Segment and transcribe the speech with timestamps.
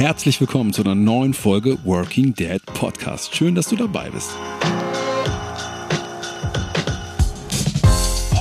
[0.00, 3.36] herzlich willkommen zu einer neuen Folge Working Dead Podcast.
[3.36, 4.30] Schön, dass du dabei bist.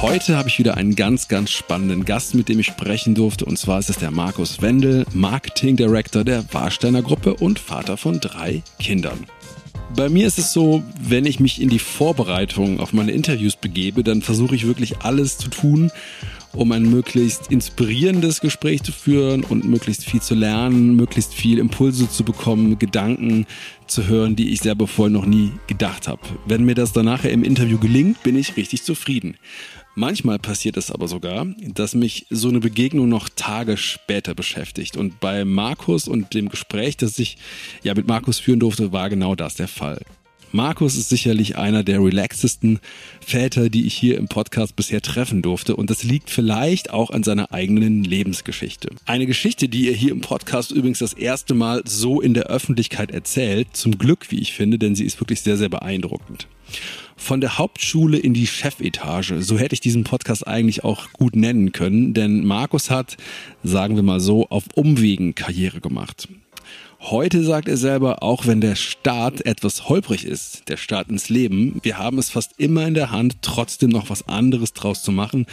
[0.01, 3.43] Heute habe ich wieder einen ganz, ganz spannenden Gast, mit dem ich sprechen durfte.
[3.43, 8.21] Und zwar ist es der Markus Wendel, Marketing Director der Warsteiner Gruppe und Vater von
[8.21, 9.25] drei Kindern.
[9.93, 14.05] Bei mir ist es so, wenn ich mich in die Vorbereitung auf meine Interviews begebe,
[14.05, 15.91] dann versuche ich wirklich alles zu tun,
[16.53, 22.09] um ein möglichst inspirierendes Gespräch zu führen und möglichst viel zu lernen, möglichst viel Impulse
[22.09, 23.45] zu bekommen, Gedanken
[23.87, 26.21] zu hören, die ich selber vorher noch nie gedacht habe.
[26.45, 29.35] Wenn mir das dann nachher im Interview gelingt, bin ich richtig zufrieden.
[29.95, 34.95] Manchmal passiert es aber sogar, dass mich so eine Begegnung noch Tage später beschäftigt.
[34.95, 37.37] Und bei Markus und dem Gespräch, das ich
[37.83, 40.01] ja mit Markus führen durfte, war genau das der Fall.
[40.51, 42.79] Markus ist sicherlich einer der relaxesten
[43.21, 45.75] Väter, die ich hier im Podcast bisher treffen durfte.
[45.75, 48.89] Und das liegt vielleicht auch an seiner eigenen Lebensgeschichte.
[49.05, 53.11] Eine Geschichte, die er hier im Podcast übrigens das erste Mal so in der Öffentlichkeit
[53.11, 53.67] erzählt.
[53.73, 56.47] Zum Glück, wie ich finde, denn sie ist wirklich sehr, sehr beeindruckend.
[57.15, 59.41] Von der Hauptschule in die Chefetage.
[59.41, 63.17] So hätte ich diesen Podcast eigentlich auch gut nennen können, denn Markus hat,
[63.63, 66.27] sagen wir mal so, auf Umwegen Karriere gemacht.
[67.01, 71.79] Heute sagt er selber, auch wenn der Start etwas holprig ist, der Start ins Leben,
[71.81, 75.45] wir haben es fast immer in der Hand, trotzdem noch was anderes draus zu machen,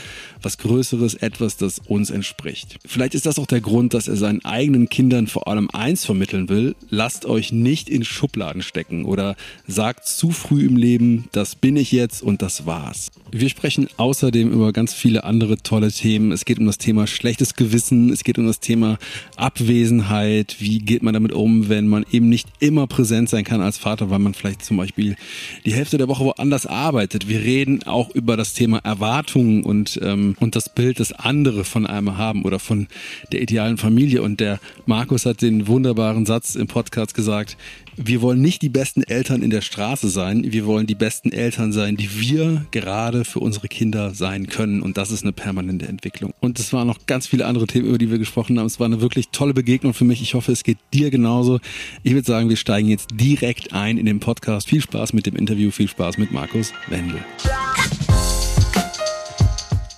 [0.43, 2.79] was Größeres, etwas, das uns entspricht.
[2.85, 6.49] Vielleicht ist das auch der Grund, dass er seinen eigenen Kindern vor allem eins vermitteln
[6.49, 9.37] will, lasst euch nicht in Schubladen stecken oder
[9.69, 13.13] sagt zu früh im Leben, das bin ich jetzt und das war's.
[13.31, 16.33] Wir sprechen außerdem über ganz viele andere tolle Themen.
[16.33, 18.99] Es geht um das Thema schlechtes Gewissen, es geht um das Thema
[19.37, 23.79] Abwesenheit, wie geht man damit um, wenn man eben nicht immer präsent sein kann als
[23.79, 25.17] Vater, weil man vielleicht zum Beispiel
[25.65, 27.29] die Hälfte der Woche woanders arbeitet.
[27.29, 31.87] Wir reden auch über das Thema Erwartungen und, ähm, und das Bild, das andere von
[31.87, 32.89] einem haben oder von
[33.33, 34.23] der idealen Familie.
[34.23, 37.57] Und der Markus hat den wunderbaren Satz im Podcast gesagt,
[37.97, 41.73] wir wollen nicht die besten Eltern in der Straße sein, wir wollen die besten Eltern
[41.73, 44.83] sein, die wir gerade für unsere Kinder sein können.
[44.83, 46.35] Und das ist eine permanente Entwicklung.
[46.41, 48.67] Und es waren noch ganz viele andere Themen, über die wir gesprochen haben.
[48.67, 50.21] Es war eine wirklich tolle Begegnung für mich.
[50.21, 51.59] Ich hoffe, es geht dir genauso.
[52.03, 54.69] Ich würde sagen, wir steigen jetzt direkt ein in den Podcast.
[54.69, 57.21] Viel Spaß mit dem Interview, viel Spaß mit Markus Wendel.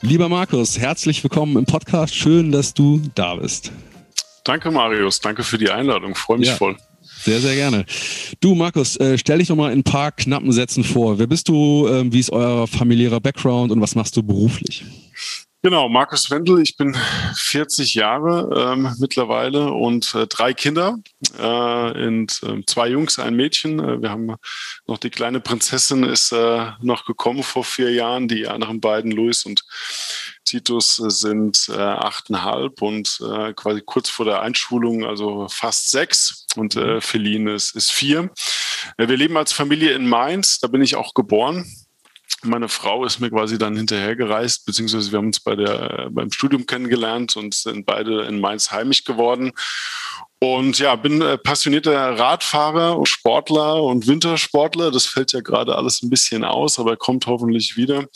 [0.03, 2.15] Lieber Markus, herzlich willkommen im Podcast.
[2.15, 3.73] Schön, dass du da bist.
[4.45, 5.21] Danke, Marius.
[5.21, 6.15] Danke für die Einladung.
[6.15, 6.55] Freue mich ja.
[6.55, 6.77] voll.
[7.29, 7.85] Sehr, sehr gerne.
[8.41, 11.19] Du, Markus, äh, stell dich doch mal in ein paar knappen Sätzen vor.
[11.19, 11.87] Wer bist du?
[11.87, 14.87] Äh, wie ist euer familiärer Background und was machst du beruflich?
[15.63, 16.97] Genau, Markus Wendel, ich bin
[17.35, 20.97] 40 Jahre ähm, mittlerweile und äh, drei Kinder,
[21.39, 23.79] äh, und, äh, zwei Jungs, ein Mädchen.
[23.79, 24.37] Äh, wir haben
[24.87, 28.29] noch die kleine Prinzessin ist äh, noch gekommen vor vier Jahren.
[28.29, 29.65] Die anderen beiden, Luis und
[30.49, 36.47] Titus, äh, sind äh, achteinhalb und äh, quasi kurz vor der Einschulung, also fast sechs.
[36.57, 37.01] Und äh, mhm.
[37.01, 38.31] Feline ist, ist vier.
[38.97, 41.67] wir leben als Familie in Mainz, da bin ich auch geboren
[42.45, 46.67] meine Frau ist mir quasi dann hinterhergereist, beziehungsweise wir haben uns bei der, beim Studium
[46.67, 49.53] kennengelernt und sind beide in Mainz heimisch geworden.
[50.41, 54.93] Und ja, bin äh, passionierter Radfahrer und Sportler und Wintersportler.
[54.93, 58.07] Das fällt ja gerade alles ein bisschen aus, aber kommt hoffentlich wieder.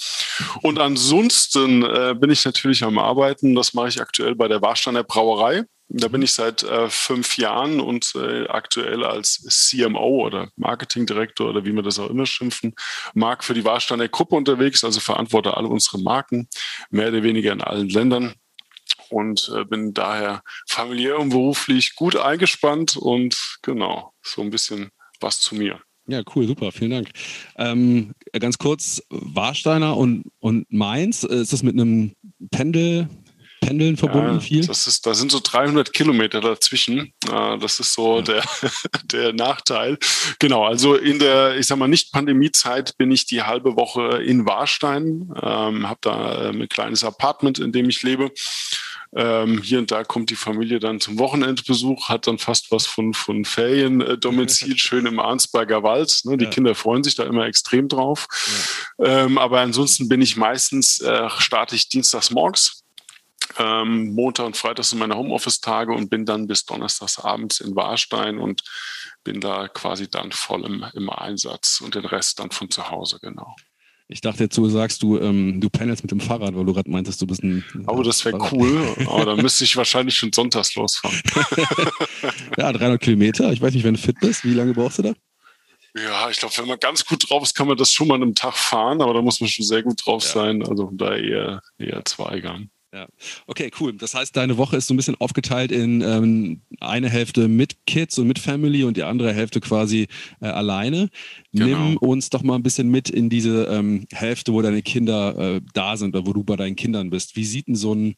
[0.63, 3.57] Und ansonsten äh, bin ich natürlich am Arbeiten.
[3.57, 5.65] Das mache ich aktuell bei der Warsteiner Brauerei.
[5.95, 11.67] Da bin ich seit äh, fünf Jahren und äh, aktuell als CMO oder Marketingdirektor oder
[11.67, 12.75] wie man das auch immer schimpfen
[13.15, 16.49] mag, für die Warsteiner Gruppe unterwegs, also verantworte alle unsere Marken,
[16.89, 18.35] mehr oder weniger in allen Ländern
[19.13, 24.91] und äh, bin daher familiär und beruflich gut eingespannt und genau, so ein bisschen
[25.21, 25.81] was zu mir.
[26.07, 27.11] Ja, cool, super, vielen Dank.
[27.57, 32.15] Ähm, ganz kurz, Warsteiner und, und Mainz, äh, ist das mit einem
[32.51, 33.09] Pendel,
[33.63, 34.67] Pendeln verbunden ja, viel?
[34.67, 37.13] Das ist, da sind so 300 Kilometer dazwischen.
[37.21, 38.23] Das ist so ja.
[38.23, 38.45] der,
[39.05, 39.99] der Nachteil.
[40.41, 45.33] Genau, also in der, ich sag mal, Nicht-Pandemie-Zeit bin ich die halbe Woche in Warstein,
[45.41, 48.33] ähm, habe da ähm, ein kleines Apartment, in dem ich lebe.
[49.15, 53.13] Ähm, hier und da kommt die Familie dann zum Wochenendbesuch, hat dann fast was von,
[53.13, 56.21] von Feriendomizil, schön im Arnsberger Wald.
[56.25, 56.39] Ne?
[56.39, 56.51] Die ja.
[56.51, 58.27] Kinder freuen sich da immer extrem drauf.
[58.99, 59.25] Ja.
[59.25, 62.83] Ähm, aber ansonsten bin ich meistens, äh, starte ich dienstags morgens
[63.59, 68.39] ähm, Montag und Freitag sind meine Homeoffice-Tage und bin dann bis Donnerstags abends in Warstein
[68.39, 68.63] und
[69.25, 73.19] bin da quasi dann voll im, im Einsatz und den Rest dann von zu Hause,
[73.21, 73.55] genau.
[74.09, 76.91] Ich dachte jetzt, du sagst, du, ähm, du pendelst mit dem Fahrrad, weil du gerade
[76.91, 77.65] meintest, du bist ein.
[77.87, 78.95] Oh, das wäre cool.
[79.07, 81.21] Aber dann müsste ich wahrscheinlich schon sonntags losfahren.
[82.59, 83.53] ja, 300 Kilometer.
[83.53, 84.45] Ich weiß nicht, wenn du fit bist.
[84.45, 85.15] Wie lange brauchst du da?
[85.95, 88.23] Ja, ich glaube, wenn man ganz gut drauf ist, kann man das schon mal an
[88.23, 90.31] einem Tag fahren, aber da muss man schon sehr gut drauf ja.
[90.31, 90.67] sein.
[90.67, 92.69] Also da eher, eher zwei Gang.
[92.95, 93.09] Ja,
[93.47, 93.95] okay, cool.
[93.95, 98.19] Das heißt, deine Woche ist so ein bisschen aufgeteilt in ähm, eine Hälfte mit Kids
[98.19, 100.09] und mit Family und die andere Hälfte quasi
[100.41, 101.09] äh, alleine.
[101.53, 101.67] Genau.
[101.67, 105.61] Nimm uns doch mal ein bisschen mit in diese ähm, Hälfte, wo deine Kinder äh,
[105.73, 107.35] da sind oder wo du bei deinen Kindern bist.
[107.35, 108.15] Wie sieht denn so ein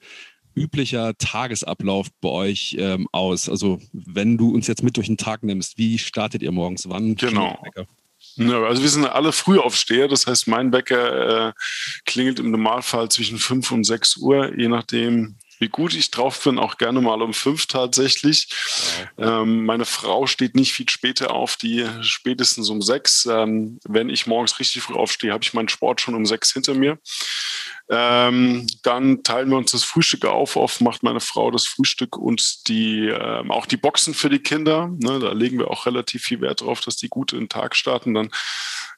[0.56, 3.48] üblicher Tagesablauf bei euch ähm, aus?
[3.48, 6.88] Also, wenn du uns jetzt mit durch den Tag nimmst, wie startet ihr morgens?
[6.88, 7.14] Wann?
[7.14, 7.62] Genau.
[8.36, 11.52] Ja, also wir sind alle Frühaufsteher, das heißt, mein Wecker äh,
[12.04, 16.58] klingelt im Normalfall zwischen 5 und 6 Uhr, je nachdem, wie gut ich drauf bin,
[16.58, 18.48] auch gerne mal um fünf tatsächlich.
[19.16, 19.42] Ja.
[19.42, 23.26] Ähm, meine Frau steht nicht viel später auf, die spätestens um sechs.
[23.26, 26.74] Ähm, wenn ich morgens richtig früh aufstehe, habe ich meinen Sport schon um sechs hinter
[26.74, 26.98] mir.
[27.90, 30.56] Ähm, dann teilen wir uns das Frühstück auf.
[30.56, 34.90] Oft macht meine Frau das Frühstück und die, ähm, auch die Boxen für die Kinder.
[35.00, 37.76] Ne, da legen wir auch relativ viel Wert drauf, dass die gut in den Tag
[37.76, 38.14] starten.
[38.14, 38.30] Dann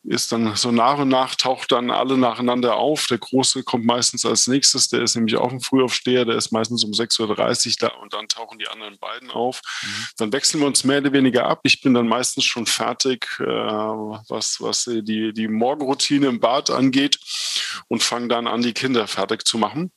[0.06, 3.06] ist dann so nach und nach taucht dann alle nacheinander auf.
[3.08, 6.84] Der Große kommt meistens als nächstes, der ist nämlich auch ein Frühaufsteher, der ist meistens
[6.84, 9.60] um 6.30 Uhr da und dann tauchen die anderen beiden auf.
[9.82, 10.06] Mhm.
[10.18, 11.60] Dann wechseln wir uns mehr oder weniger ab.
[11.64, 17.18] Ich bin dann meistens schon fertig, äh, was, was die, die Morgenroutine im Bad angeht
[17.88, 19.90] und fange dann an, die Kinder fertig zu machen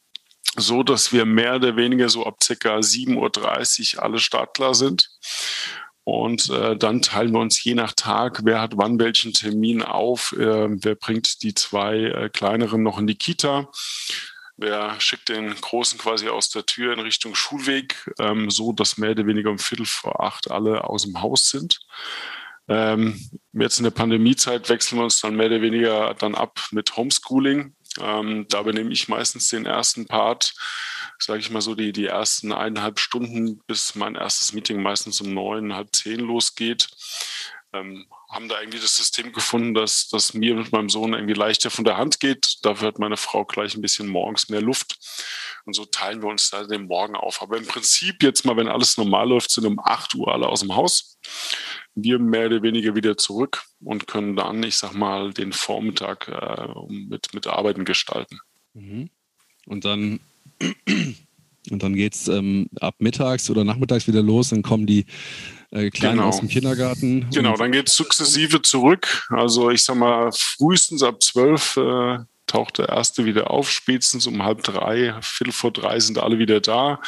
[0.56, 5.10] so dass wir mehr oder weniger so ab circa 7.30 Uhr alle startklar sind.
[6.10, 10.34] Und äh, dann teilen wir uns je nach Tag, wer hat wann welchen Termin auf,
[10.34, 13.70] äh, wer bringt die zwei äh, kleineren noch in die Kita.
[14.58, 19.12] Wer schickt den Großen quasi aus der Tür in Richtung Schulweg, ähm, so dass mehr
[19.12, 21.80] oder weniger um Viertel vor acht alle aus dem Haus sind.
[22.68, 23.20] Ähm,
[23.54, 27.76] jetzt in der Pandemiezeit wechseln wir uns dann mehr oder weniger dann ab mit Homeschooling.
[28.00, 30.54] Ähm, da übernehme ich meistens den ersten Part,
[31.18, 35.34] sage ich mal so, die, die ersten eineinhalb Stunden, bis mein erstes Meeting meistens um
[35.34, 36.88] neun, halb zehn losgeht.
[37.74, 41.70] Ähm, haben da irgendwie das System gefunden, dass das mir mit meinem Sohn irgendwie leichter
[41.72, 42.58] von der Hand geht.
[42.64, 44.98] Dafür hat meine Frau gleich ein bisschen morgens mehr Luft.
[45.66, 47.42] Und so teilen wir uns da den Morgen auf.
[47.42, 50.62] Aber im Prinzip jetzt mal, wenn alles normal läuft, sind um 8 Uhr alle aus
[50.62, 51.18] dem Haus
[51.96, 56.68] wir mehr oder weniger wieder zurück und können dann, ich sag mal, den Vormittag äh,
[56.90, 58.40] mit, mit Arbeiten gestalten.
[58.74, 59.10] Mhm.
[59.66, 60.20] Und dann,
[61.70, 65.06] und dann geht es ähm, ab mittags oder nachmittags wieder los, dann kommen die
[65.72, 66.30] äh, Kleinen genau.
[66.30, 67.30] aus dem Kindergarten.
[67.32, 69.28] Genau, dann geht es sukzessive zurück.
[69.30, 72.20] Also ich sag mal, frühestens ab zwölf äh,
[72.50, 76.60] taucht der erste wieder auf, spätestens um halb drei, viertel vor drei sind alle wieder
[76.60, 77.00] da.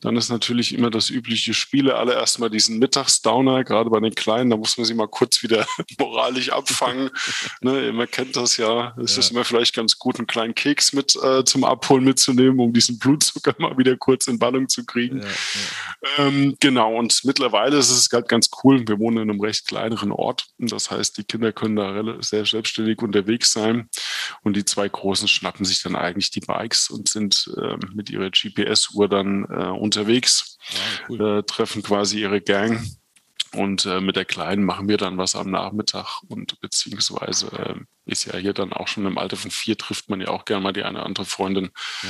[0.00, 4.50] Dann ist natürlich immer das übliche Spiele, alle erstmal diesen Mittagsdowner, gerade bei den Kleinen,
[4.50, 5.66] da muss man sie mal kurz wieder
[5.98, 7.10] moralisch abfangen.
[7.60, 9.20] ne, man kennt das ja, es ja.
[9.20, 12.98] ist immer vielleicht ganz gut, einen kleinen Keks mit äh, zum Abholen mitzunehmen, um diesen
[12.98, 15.22] Blutzucker mal wieder kurz in Ballung zu kriegen.
[15.22, 16.26] Ja, ja.
[16.26, 20.10] Ähm, genau, und mittlerweile ist es halt ganz cool, wir wohnen in einem recht kleineren
[20.10, 23.88] Ort, das heißt, die Kinder können da sehr selbstständig unterwegs sein
[24.42, 28.30] und die zwei Großen schnappen sich dann eigentlich die Bikes und sind äh, mit ihrer
[28.30, 31.38] GPS-Uhr dann äh, unterwegs, ja, ah, cool.
[31.38, 32.86] äh, treffen quasi ihre Gang.
[33.54, 37.74] Und äh, mit der Kleinen machen wir dann was am Nachmittag und beziehungsweise äh,
[38.04, 40.62] ist ja hier dann auch schon im Alter von vier trifft man ja auch gerne
[40.62, 41.70] mal die eine oder andere Freundin.
[42.02, 42.08] Ja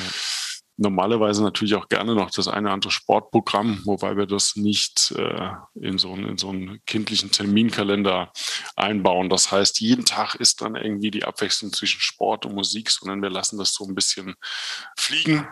[0.79, 5.51] normalerweise natürlich auch gerne noch das eine oder andere Sportprogramm, wobei wir das nicht äh,
[5.75, 8.33] in, so, in so einen kindlichen Terminkalender
[8.77, 9.29] einbauen.
[9.29, 13.31] Das heißt, jeden Tag ist dann irgendwie die Abwechslung zwischen Sport und Musik, sondern wir
[13.31, 14.37] lassen das so ein bisschen
[14.97, 15.49] fliegen.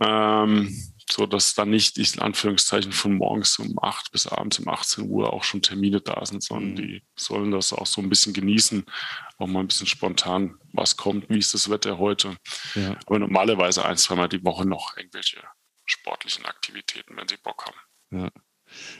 [0.00, 5.08] Ähm, so dass dann nicht in Anführungszeichen von morgens um 8 bis abends um 18
[5.08, 6.76] Uhr auch schon Termine da sind, sondern mhm.
[6.76, 8.84] die sollen das auch so ein bisschen genießen,
[9.38, 12.36] auch mal ein bisschen spontan, was kommt, wie ist das Wetter heute.
[12.74, 12.96] Ja.
[13.06, 15.42] Aber normalerweise ein, zweimal die Woche noch irgendwelche
[15.84, 18.22] sportlichen Aktivitäten, wenn sie Bock haben.
[18.22, 18.30] Ja.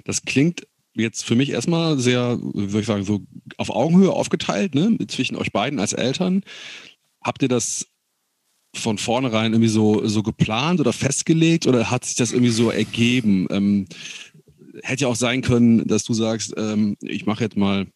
[0.05, 4.97] Das klingt jetzt für mich erstmal sehr, würde ich sagen, so auf Augenhöhe aufgeteilt, ne,
[5.09, 6.43] zwischen euch beiden als Eltern.
[7.21, 7.87] Habt ihr das
[8.75, 13.47] von vornherein irgendwie so, so geplant oder festgelegt oder hat sich das irgendwie so ergeben?
[13.51, 13.87] Ähm,
[14.83, 17.87] hätte ja auch sein können, dass du sagst, ähm, ich mache jetzt mal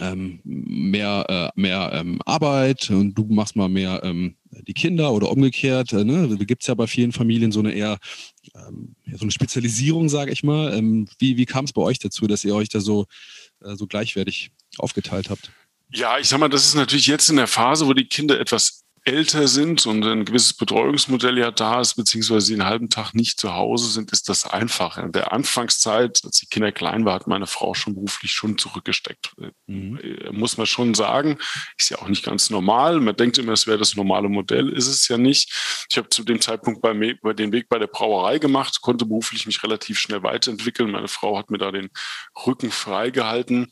[0.00, 5.30] ähm, mehr, äh, mehr ähm, Arbeit und du machst mal mehr ähm, die Kinder oder
[5.30, 5.92] umgekehrt.
[5.92, 6.28] Äh, ne?
[6.36, 7.98] Da gibt es ja bei vielen Familien so eine eher
[8.54, 10.80] ähm, so eine Spezialisierung, sage ich mal.
[11.18, 13.06] wie wie kam es bei euch dazu, dass ihr euch da so,
[13.62, 15.52] äh, so gleichwertig aufgeteilt habt?
[15.92, 18.83] Ja, ich sag mal, das ist natürlich jetzt in der Phase, wo die Kinder etwas
[19.04, 23.38] älter sind und ein gewisses Betreuungsmodell ja da ist, beziehungsweise sie einen halben Tag nicht
[23.38, 24.96] zu Hause sind, ist das einfach.
[24.96, 29.34] In der Anfangszeit, als die Kinder klein war, hat meine Frau schon beruflich schon zurückgesteckt.
[29.66, 29.98] Mhm.
[29.98, 31.38] Äh, muss man schon sagen.
[31.76, 33.00] Ist ja auch nicht ganz normal.
[33.00, 34.70] Man denkt immer, es wäre das normale Modell.
[34.70, 35.52] Ist es ja nicht.
[35.90, 39.04] Ich habe zu dem Zeitpunkt bei, mir, bei den Weg bei der Brauerei gemacht, konnte
[39.04, 40.90] beruflich mich relativ schnell weiterentwickeln.
[40.90, 41.90] Meine Frau hat mir da den
[42.46, 43.70] Rücken freigehalten.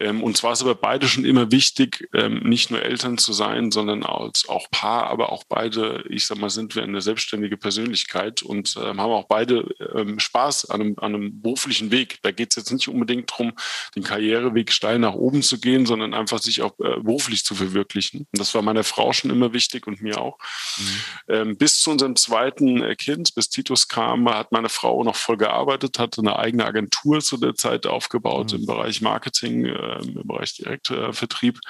[0.00, 3.70] Ähm, und zwar ist aber beide schon immer wichtig, ähm, nicht nur Eltern zu sein,
[3.70, 7.56] sondern als auch noch Paar, aber auch beide, ich sag mal, sind wir eine selbstständige
[7.56, 12.18] Persönlichkeit und ähm, haben auch beide ähm, Spaß an einem, an einem beruflichen Weg.
[12.22, 13.52] Da geht es jetzt nicht unbedingt darum,
[13.94, 18.26] den Karriereweg steil nach oben zu gehen, sondern einfach sich auch äh, beruflich zu verwirklichen.
[18.32, 20.38] Und das war meiner Frau schon immer wichtig und mir auch.
[20.78, 20.84] Mhm.
[21.28, 25.36] Ähm, bis zu unserem zweiten äh, Kind, bis Titus kam, hat meine Frau noch voll
[25.36, 28.60] gearbeitet, hatte eine eigene Agentur zu der Zeit aufgebaut mhm.
[28.60, 31.60] im Bereich Marketing, äh, im Bereich Direktvertrieb.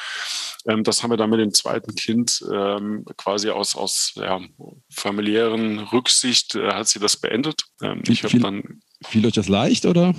[0.67, 2.45] Ähm, das haben wir dann mit dem zweiten Kind
[2.85, 4.41] ähm, quasi aus, aus ja,
[4.91, 7.65] familiären Rücksicht äh, hat sie das beendet.
[7.83, 10.15] Ähm, ich habe dann fiel euch das leicht oder?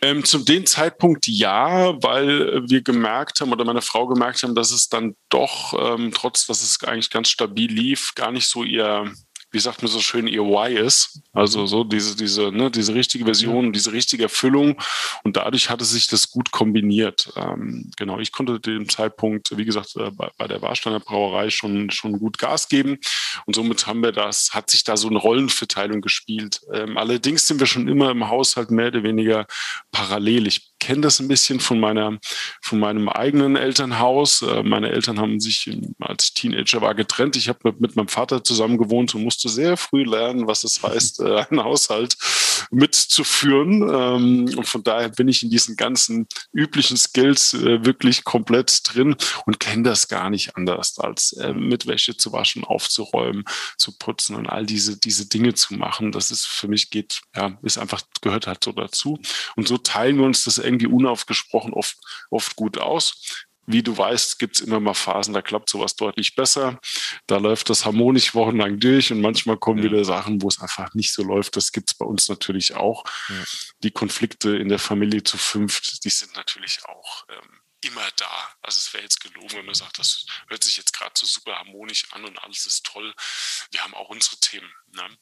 [0.00, 4.70] Ähm, zu dem Zeitpunkt ja, weil wir gemerkt haben oder meine Frau gemerkt haben, dass
[4.70, 9.12] es dann doch, ähm, trotz dass es eigentlich ganz stabil lief, gar nicht so ihr
[9.50, 11.20] wie sagt man so schön, ihr Why ist.
[11.32, 14.80] Also so diese, diese, ne, diese richtige Version, diese richtige Erfüllung.
[15.24, 17.32] Und dadurch hatte sich das gut kombiniert.
[17.36, 21.90] Ähm, genau, ich konnte dem Zeitpunkt, wie gesagt, äh, bei, bei, der Warsteiner Brauerei schon,
[21.90, 22.98] schon gut Gas geben.
[23.46, 26.60] Und somit haben wir das, hat sich da so eine Rollenverteilung gespielt.
[26.72, 29.46] Ähm, allerdings sind wir schon immer im Haushalt mehr oder weniger
[29.92, 30.46] parallel.
[30.46, 32.18] Ich kenne das ein bisschen von meiner,
[32.62, 34.42] von meinem eigenen Elternhaus.
[34.42, 35.70] Äh, meine Eltern haben sich,
[36.00, 37.36] als Teenager war, getrennt.
[37.36, 41.20] Ich habe mit, meinem Vater zusammen gewohnt und musste sehr früh lernen, was es heißt,
[41.20, 42.16] äh, einen Haushalt
[42.70, 43.82] mitzuführen.
[43.82, 49.16] Ähm, und von daher bin ich in diesen ganzen üblichen Skills äh, wirklich komplett drin
[49.46, 53.44] und kenne das gar nicht anders, als äh, mit Wäsche zu waschen, aufzuräumen,
[53.76, 56.12] zu putzen und all diese, diese Dinge zu machen.
[56.12, 59.18] Das ist für mich geht, ja, ist einfach, gehört halt so dazu.
[59.56, 61.96] Und so teilen wir uns das irgendwie unaufgesprochen oft,
[62.30, 63.46] oft gut aus.
[63.70, 66.80] Wie du weißt, gibt es immer mal Phasen, da klappt sowas deutlich besser.
[67.26, 69.84] Da läuft das harmonisch wochenlang durch und manchmal kommen ja.
[69.84, 71.54] wieder Sachen, wo es einfach nicht so läuft.
[71.54, 73.04] Das gibt es bei uns natürlich auch.
[73.28, 73.44] Ja.
[73.82, 78.54] Die Konflikte in der Familie zu fünft, die sind natürlich auch ähm, immer da.
[78.62, 81.56] Also es wäre jetzt gelogen, wenn man sagt, das hört sich jetzt gerade so super
[81.56, 83.14] harmonisch an und alles ist toll.
[83.70, 84.72] Wir haben auch unsere Themen.
[84.92, 85.18] Ne?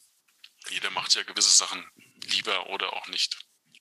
[0.71, 1.85] Jeder macht ja gewisse Sachen
[2.23, 3.37] lieber oder auch nicht.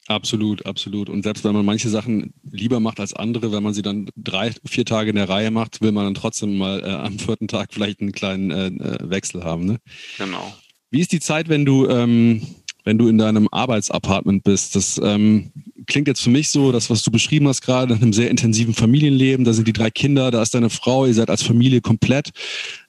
[0.08, 1.10] Absolut, absolut.
[1.10, 4.52] Und selbst wenn man manche Sachen lieber macht als andere, wenn man sie dann drei,
[4.64, 7.74] vier Tage in der Reihe macht, will man dann trotzdem mal äh, am vierten Tag
[7.74, 9.66] vielleicht einen kleinen äh, äh Wechsel haben.
[9.66, 9.80] Ne?
[10.18, 10.54] Genau.
[10.92, 12.42] Wie ist die Zeit, wenn du ähm,
[12.86, 14.76] wenn du in deinem Arbeitsapartment bist.
[14.76, 15.52] Das ähm,
[15.88, 18.74] klingt jetzt für mich so, das, was du beschrieben hast gerade, nach einem sehr intensiven
[18.74, 19.44] Familienleben.
[19.44, 22.30] Da sind die drei Kinder, da ist deine Frau, ihr seid als Familie komplett.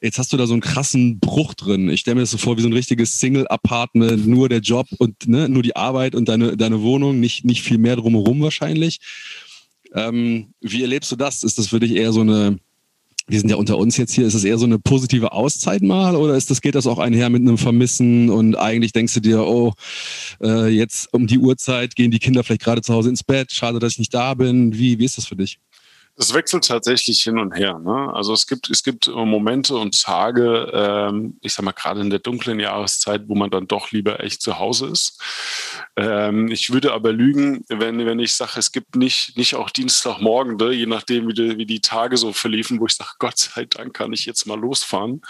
[0.03, 1.89] Jetzt hast du da so einen krassen Bruch drin.
[1.89, 5.27] Ich stelle mir das so vor wie so ein richtiges Single-Apartment, nur der Job und
[5.27, 9.01] ne, nur die Arbeit und deine, deine Wohnung, nicht, nicht viel mehr drumherum wahrscheinlich.
[9.95, 11.43] Ähm, wie erlebst du das?
[11.43, 12.59] Ist das für dich eher so eine
[13.29, 16.15] wir sind ja unter uns jetzt hier, ist das eher so eine positive Auszeit mal
[16.15, 19.41] oder ist das, geht das auch einher mit einem Vermissen und eigentlich denkst du dir,
[19.47, 19.73] oh,
[20.43, 23.79] äh, jetzt um die Uhrzeit gehen die Kinder vielleicht gerade zu Hause ins Bett, schade,
[23.79, 24.77] dass ich nicht da bin.
[24.79, 25.59] Wie, wie ist das für dich?
[26.17, 27.79] Das wechselt tatsächlich hin und her.
[27.79, 28.11] Ne?
[28.15, 32.21] Also es gibt, es gibt Momente und Tage, ähm, ich sag mal gerade in der
[32.21, 35.21] dunklen Jahreszeit, wo man dann doch lieber echt zu Hause ist.
[35.95, 40.57] Ähm, ich würde aber lügen, wenn, wenn ich sage, es gibt nicht, nicht auch Dienstagmorgen,
[40.57, 40.73] ne?
[40.73, 43.93] je nachdem, wie die, wie die Tage so verliefen, wo ich sage, Gott sei Dank
[43.93, 45.21] kann ich jetzt mal losfahren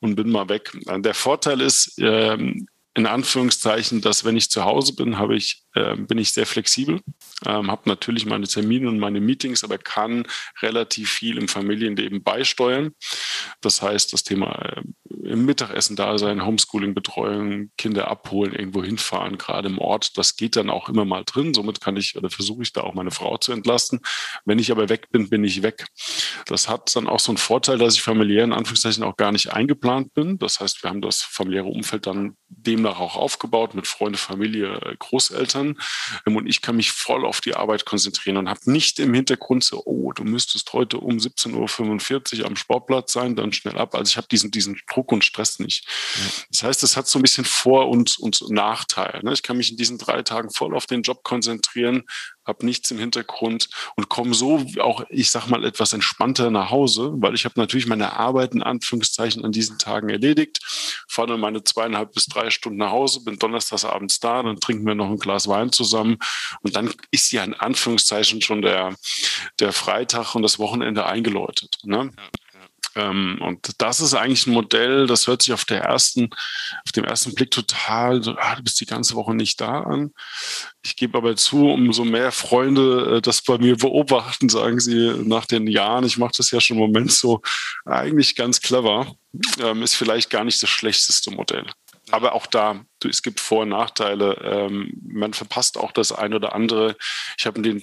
[0.00, 0.76] und bin mal weg.
[0.86, 5.94] Der Vorteil ist, ähm, in Anführungszeichen, dass wenn ich zu Hause bin, habe ich, äh,
[5.96, 7.02] bin ich sehr flexibel,
[7.44, 10.26] ähm, habe natürlich meine Termine und meine Meetings, aber kann
[10.62, 12.92] relativ viel im Familienleben beisteuern.
[13.60, 14.82] Das heißt, das Thema äh,
[15.24, 20.56] im Mittagessen da sein, Homeschooling, Betreuung, Kinder abholen, irgendwo hinfahren, gerade im Ort, das geht
[20.56, 21.52] dann auch immer mal drin.
[21.52, 24.00] Somit kann ich oder versuche ich da auch meine Frau zu entlasten.
[24.46, 25.86] Wenn ich aber weg bin, bin ich weg.
[26.46, 29.52] Das hat dann auch so einen Vorteil, dass ich familiär in Anführungszeichen auch gar nicht
[29.52, 30.38] eingeplant bin.
[30.38, 32.36] Das heißt, wir haben das familiäre Umfeld dann
[32.86, 35.78] demnach auch aufgebaut mit Freunde, Familie, Großeltern.
[36.26, 39.64] Ähm, und ich kann mich voll auf die Arbeit konzentrieren und habe nicht im Hintergrund
[39.64, 43.94] so, oh, du müsstest heute um 17.45 Uhr am Sportplatz sein, dann schnell ab.
[43.94, 45.86] Also ich habe diesen, diesen Druck und Stress nicht.
[46.50, 49.20] Das heißt, es hat so ein bisschen Vor- und, und Nachteil.
[49.22, 49.32] Ne?
[49.32, 52.04] Ich kann mich in diesen drei Tagen voll auf den Job konzentrieren,
[52.46, 57.12] habe nichts im Hintergrund und komme so auch, ich sag mal, etwas entspannter nach Hause,
[57.16, 60.60] weil ich habe natürlich meine Arbeit in Anführungszeichen an diesen Tagen erledigt,
[61.08, 64.94] fahre meine zweieinhalb bis drei Stunden nach Hause, bin donnerstags abends da, dann trinken wir
[64.94, 66.18] noch ein Glas Wein zusammen
[66.62, 68.94] und dann ist ja in Anführungszeichen schon der,
[69.58, 71.78] der Freitag und das Wochenende eingeläutet.
[71.84, 72.10] Ne?
[72.16, 72.45] Ja.
[72.96, 76.30] Ähm, und das ist eigentlich ein Modell, das hört sich auf der ersten,
[76.84, 80.12] auf dem ersten Blick total, so, ah, du bist die ganze Woche nicht da an.
[80.82, 85.44] Ich gebe aber zu, umso mehr Freunde äh, das bei mir beobachten, sagen sie nach
[85.44, 87.42] den Jahren, ich mache das ja schon im Moment so,
[87.84, 89.14] eigentlich ganz clever,
[89.60, 91.66] ähm, ist vielleicht gar nicht das schlechteste Modell.
[92.12, 94.40] Aber auch da, es gibt Vor- und Nachteile.
[94.42, 96.96] Ähm, man verpasst auch das eine oder andere.
[97.36, 97.82] Ich habe in den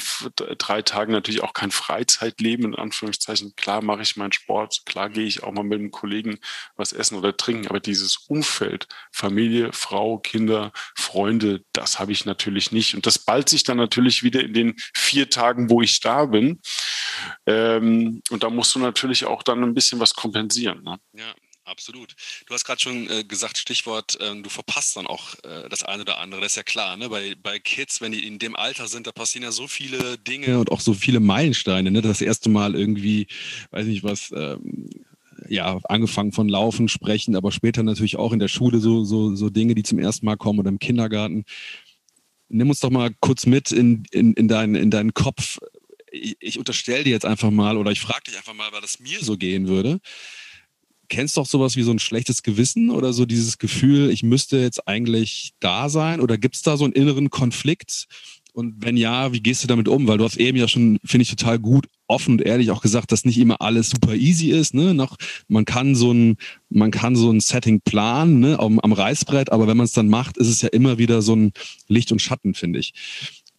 [0.58, 3.54] drei Tagen natürlich auch kein Freizeitleben, in Anführungszeichen.
[3.56, 6.40] Klar mache ich meinen Sport, klar gehe ich auch mal mit einem Kollegen
[6.76, 12.72] was essen oder trinken, aber dieses Umfeld, Familie, Frau, Kinder, Freunde, das habe ich natürlich
[12.72, 12.96] nicht.
[12.96, 16.62] Und das ballt sich dann natürlich wieder in den vier Tagen, wo ich da bin.
[17.46, 20.82] Ähm, und da musst du natürlich auch dann ein bisschen was kompensieren.
[20.84, 20.98] Ne?
[21.14, 21.34] Ja.
[21.74, 22.16] Absolut.
[22.46, 26.04] Du hast gerade schon äh, gesagt, Stichwort, äh, du verpasst dann auch äh, das eine
[26.04, 26.40] oder andere.
[26.42, 27.10] Das ist ja klar, ne?
[27.10, 30.60] Bei, bei Kids, wenn die in dem Alter sind, da passieren ja so viele Dinge
[30.60, 31.90] und auch so viele Meilensteine.
[31.90, 32.04] Ne?
[32.04, 33.26] Das erste Mal irgendwie,
[33.72, 34.88] weiß nicht was, ähm,
[35.50, 39.50] ja, angefangen von Laufen, Sprechen, aber später natürlich auch in der Schule so, so, so
[39.50, 41.44] Dinge, die zum ersten Mal kommen oder im Kindergarten.
[42.50, 45.58] Nimm uns doch mal kurz mit in, in, in, dein, in deinen Kopf.
[46.12, 49.00] Ich, ich unterstelle dir jetzt einfach mal oder ich frage dich einfach mal, weil das
[49.00, 50.00] mir so gehen würde
[51.14, 54.88] kennst doch sowas wie so ein schlechtes Gewissen oder so dieses Gefühl, ich müsste jetzt
[54.88, 56.20] eigentlich da sein?
[56.20, 58.08] Oder gibt es da so einen inneren Konflikt?
[58.52, 60.08] Und wenn ja, wie gehst du damit um?
[60.08, 63.12] Weil du hast eben ja schon, finde ich, total gut, offen und ehrlich auch gesagt,
[63.12, 64.74] dass nicht immer alles super easy ist.
[64.74, 64.96] Ne?
[64.96, 65.18] Noch,
[65.48, 66.38] man kann so ein,
[66.70, 68.60] man kann so ein Setting planen ne?
[68.60, 71.36] am, am Reißbrett, aber wenn man es dann macht, ist es ja immer wieder so
[71.36, 71.52] ein
[71.88, 72.94] Licht und Schatten, finde ich.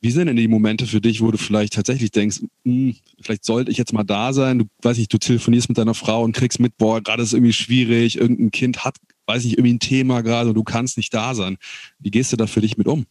[0.04, 3.42] Wie sind denn die Momente für dich, wo du vielleicht tatsächlich denkst, mh, hm, vielleicht
[3.46, 4.58] sollte ich jetzt mal da sein?
[4.58, 7.54] Du weiß nicht, du telefonierst mit deiner Frau und kriegst mit, boah, gerade ist irgendwie
[7.54, 11.34] schwierig, irgendein Kind hat, weiß nicht, irgendwie ein Thema gerade und du kannst nicht da
[11.34, 11.56] sein.
[12.04, 13.06] Wie gehst du da für dich mit um?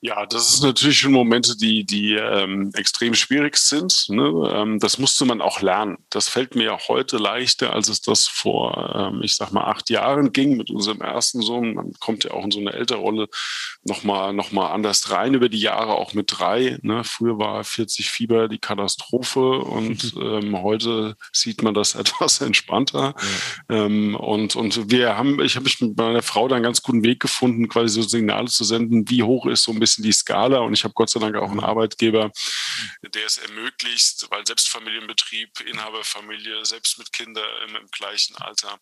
[0.00, 4.06] Ja, das ist natürlich schon Momente, die, die ähm, extrem schwierig sind.
[4.08, 4.50] Ne?
[4.52, 5.98] Ähm, das musste man auch lernen.
[6.10, 9.90] Das fällt mir ja heute leichter, als es das vor, ähm, ich sag mal, acht
[9.90, 11.74] Jahren ging mit unserem ersten Sohn.
[11.74, 13.28] Man kommt ja auch in so eine ältere Rolle
[13.84, 16.78] nochmal noch mal anders rein über die Jahre, auch mit drei.
[16.82, 17.04] Ne?
[17.04, 23.14] Früher war 40 Fieber die Katastrophe und ähm, heute sieht man das etwas entspannter.
[23.70, 23.84] Ja.
[23.84, 27.04] Ähm, und, und wir haben, ich habe mich mit meiner Frau da einen ganz guten
[27.04, 30.58] Weg gefunden, quasi so Signale zu senden, wie hoch ist so ein bisschen die Skala.
[30.58, 32.30] Und ich habe Gott sei Dank auch einen Arbeitgeber,
[33.02, 38.78] der es ermöglicht, weil Selbstfamilienbetrieb, Inhaberfamilie, selbst mit Kindern im, im gleichen Alter,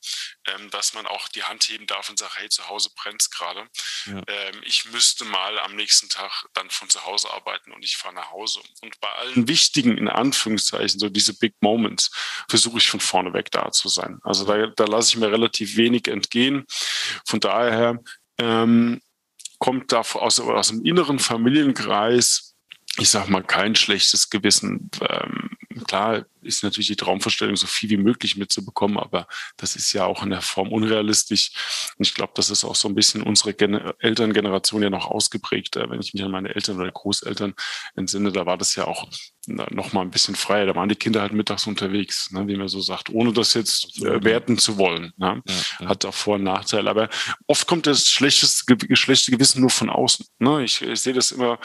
[0.46, 3.30] ähm, dass man auch die Hand heben darf und sagt, hey, zu Hause brennt es
[3.30, 3.68] gerade.
[4.06, 4.22] Ja.
[4.26, 8.14] Ähm, ich müsste mal am nächsten Tag dann von zu Hause arbeiten und ich fahre
[8.14, 8.60] nach Hause.
[8.82, 12.10] Und bei allen wichtigen, in Anführungszeichen, so diese Big Moments,
[12.48, 14.20] versuche ich von vorne weg da zu sein.
[14.22, 16.66] Also da, da lasse ich mir relativ wenig entgehen.
[17.26, 17.98] Von daher
[18.38, 19.00] ähm,
[19.60, 22.56] kommt da aus, aus dem inneren Familienkreis,
[22.96, 24.90] ich sag mal, kein schlechtes Gewissen.
[25.00, 25.50] Ähm,
[25.86, 29.26] klar ist natürlich die Traumvorstellung, so viel wie möglich mitzubekommen, aber
[29.56, 31.52] das ist ja auch in der Form unrealistisch.
[31.96, 35.76] Und ich glaube, das ist auch so ein bisschen unsere Gen Elterngeneration ja noch ausgeprägt.
[35.76, 37.54] Wenn ich mich an meine Eltern oder Großeltern
[37.94, 39.08] entsinne, da war das ja auch
[39.46, 40.66] noch mal ein bisschen freier.
[40.66, 44.02] Da waren die Kinder halt mittags unterwegs, ne, wie man so sagt, ohne das jetzt
[44.02, 45.12] äh, werten zu wollen.
[45.16, 45.42] Ne?
[45.46, 45.88] Ja, ja.
[45.88, 46.90] Hat auch Vor- und Nachteile.
[46.90, 47.08] Aber
[47.46, 50.26] oft kommt das schlechtes, schlechte Gewissen nur von außen.
[50.38, 50.64] Ne?
[50.64, 51.58] Ich, ich sehe das immer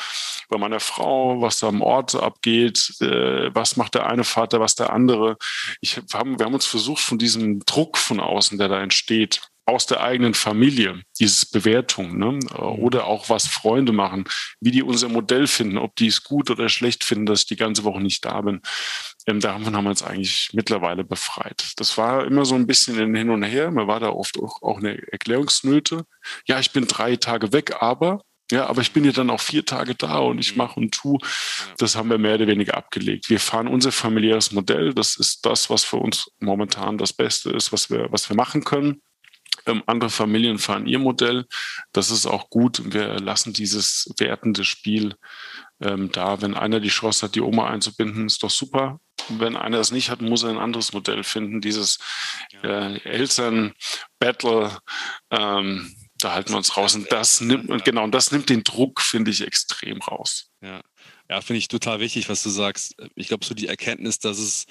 [0.50, 4.75] bei meiner Frau, was da am Ort abgeht, äh, was macht der eine Vater, was
[4.75, 5.38] der andere.
[5.80, 9.88] Ich hab, wir haben uns versucht, von diesem Druck von außen, der da entsteht, aus
[9.88, 12.34] der eigenen Familie, dieses Bewertung, ne?
[12.34, 12.49] Mhm.
[12.60, 14.25] oder auch was Freunde machen,
[14.60, 17.56] wie die unser Modell finden, ob die es gut oder schlecht finden, dass ich die
[17.56, 18.62] ganze Woche nicht da bin.
[19.28, 21.73] Ähm, davon haben wir uns eigentlich mittlerweile befreit.
[21.78, 23.71] Das war immer so ein bisschen in hin und her.
[23.71, 26.06] Man war da oft auch, auch eine Erklärungsnöte.
[26.47, 28.21] Ja, ich bin drei Tage weg, aber
[28.52, 30.58] ja, aber ich bin ja dann auch vier Tage da und ich mhm.
[30.60, 31.18] mache und tu.
[31.78, 33.30] Das haben wir mehr oder weniger abgelegt.
[33.30, 34.94] Wir fahren unser familiäres Modell.
[34.94, 38.64] Das ist das, was für uns momentan das Beste ist, was wir, was wir machen
[38.64, 39.02] können.
[39.66, 41.46] Ähm, andere Familien fahren ihr Modell.
[41.92, 42.94] Das ist auch gut.
[42.94, 45.16] Wir lassen dieses wertende Spiel
[45.82, 46.42] ähm, da.
[46.42, 49.00] Wenn einer die Chance hat, die Oma einzubinden, ist doch super.
[49.30, 51.62] Wenn einer das nicht hat, muss er ein anderes Modell finden.
[51.62, 51.98] Dieses
[52.64, 54.78] äh, Eltern-Battle,
[55.32, 56.95] ähm, da halten wir uns raus.
[56.95, 60.51] Und das nimmt, und genau, und das nimmt den Druck, finde ich, extrem raus.
[60.62, 60.82] Ja,
[61.30, 62.95] ja finde ich total wichtig, was du sagst.
[63.15, 64.65] Ich glaube, so die Erkenntnis, dass es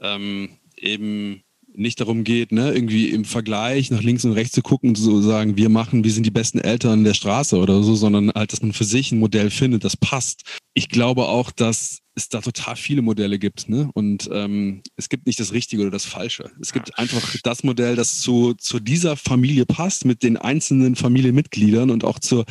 [0.00, 1.42] ähm, eben
[1.74, 5.20] nicht darum geht, ne, irgendwie im Vergleich nach links und rechts zu gucken und zu
[5.20, 8.62] sagen, wir machen, wir sind die besten Eltern der Straße oder so, sondern halt, dass
[8.62, 10.42] man für sich ein Modell findet, das passt.
[10.74, 13.68] Ich glaube auch, dass es da total viele Modelle gibt.
[13.68, 13.90] Ne?
[13.94, 16.50] Und ähm, es gibt nicht das Richtige oder das Falsche.
[16.60, 16.94] Es gibt ja.
[16.96, 22.18] einfach das Modell, das zu, zu dieser Familie passt, mit den einzelnen Familienmitgliedern und auch
[22.18, 22.44] zur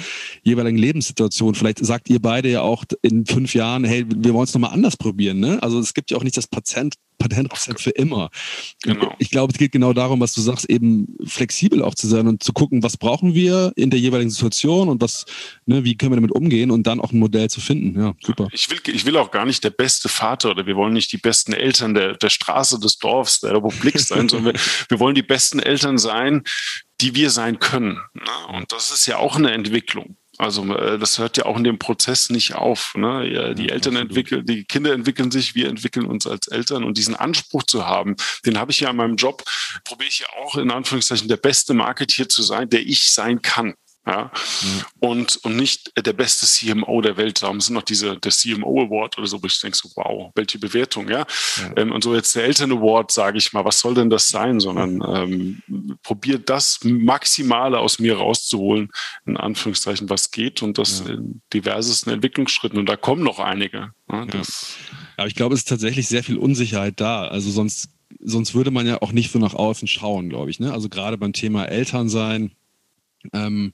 [0.44, 1.56] jeweiligen Lebenssituation.
[1.56, 4.98] Vielleicht sagt ihr beide ja auch in fünf Jahren, hey, wir wollen es nochmal anders
[4.98, 5.40] probieren.
[5.40, 5.62] Ne?
[5.62, 8.30] Also es gibt ja auch nicht das Patient, Patentrezept für immer.
[8.84, 9.16] Genau.
[9.20, 12.44] Ich glaube, es geht genau darum, was du sagst, eben flexibel auch zu sein und
[12.44, 15.26] zu gucken, was brauchen wir in der jeweiligen Situation und was,
[15.66, 18.00] ne, wie können wir damit umgehen und dann auch ein Modell zu finden.
[18.00, 18.48] Ja, super.
[18.52, 21.18] Ich will, ich will auch gar nicht der beste Vater oder wir wollen nicht die
[21.18, 25.24] besten Eltern der, der Straße, des Dorfs, der Republik sein, sondern wir, wir wollen die
[25.24, 26.44] besten Eltern sein,
[27.02, 28.00] die wir sein können.
[28.14, 28.56] Ne?
[28.56, 30.18] Und das ist ja auch eine Entwicklung.
[30.38, 32.94] Also äh, das hört ja auch in dem Prozess nicht auf.
[32.96, 33.56] Ne?
[33.56, 37.16] Die ja, Eltern entwickeln, die Kinder entwickeln sich, wir entwickeln uns als Eltern und diesen
[37.16, 38.16] Anspruch zu haben,
[38.46, 39.44] den habe ich ja in meinem Job,
[39.84, 43.74] probiere ich ja auch in Anführungszeichen der beste Marketeer zu sein, der ich sein kann.
[44.08, 44.32] Ja?
[44.62, 44.86] Mhm.
[45.00, 47.44] Und, und nicht der beste CMO der Welt.
[47.44, 50.58] Darum sind noch diese, der CMO Award oder so, wo ich denke so, wow, welche
[50.60, 51.20] Bewertung, ja.
[51.58, 51.72] ja.
[51.76, 54.62] Ähm, und so jetzt der Eltern Award, sage ich mal, was soll denn das sein?
[54.62, 58.90] Sondern ähm, probiert das Maximale aus mir rauszuholen,
[59.26, 61.14] in Anführungszeichen, was geht und das ja.
[61.14, 62.80] in diversesten Entwicklungsschritten.
[62.80, 63.92] Und da kommen noch einige.
[64.10, 64.42] Ja, ja.
[65.18, 67.28] Aber ich glaube, es ist tatsächlich sehr viel Unsicherheit da.
[67.28, 67.90] Also sonst,
[68.22, 70.62] sonst würde man ja auch nicht so nach außen schauen, glaube ich.
[70.62, 70.72] Ne?
[70.72, 72.52] Also gerade beim Thema Elternsein
[73.34, 73.74] ähm,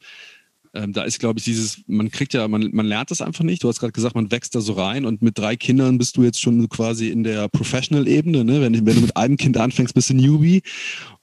[0.76, 3.64] ähm, da ist, glaube ich, dieses, man kriegt ja, man, man lernt das einfach nicht.
[3.64, 6.24] Du hast gerade gesagt, man wächst da so rein und mit drei Kindern bist du
[6.24, 8.44] jetzt schon quasi in der Professional-Ebene.
[8.44, 8.60] Ne?
[8.62, 10.64] Wenn, wenn du mit einem Kind anfängst, bist du Newbie.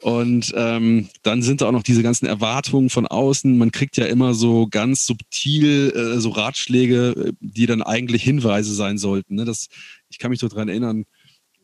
[0.02, 3.58] Und ähm, dann sind da auch noch diese ganzen Erwartungen von außen.
[3.58, 8.72] Man kriegt ja immer so ganz subtil äh, so Ratschläge, äh, die dann eigentlich Hinweise
[8.72, 9.34] sein sollten.
[9.34, 9.44] Ne?
[9.44, 9.66] Das,
[10.10, 11.06] ich kann mich daran erinnern,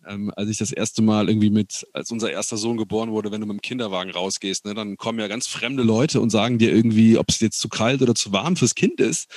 [0.06, 3.40] ähm, als ich das erste Mal irgendwie mit, als unser erster Sohn geboren wurde, wenn
[3.40, 6.72] du mit dem Kinderwagen rausgehst, ne, dann kommen ja ganz fremde Leute und sagen dir
[6.72, 9.30] irgendwie, ob es jetzt zu kalt oder zu warm fürs Kind ist.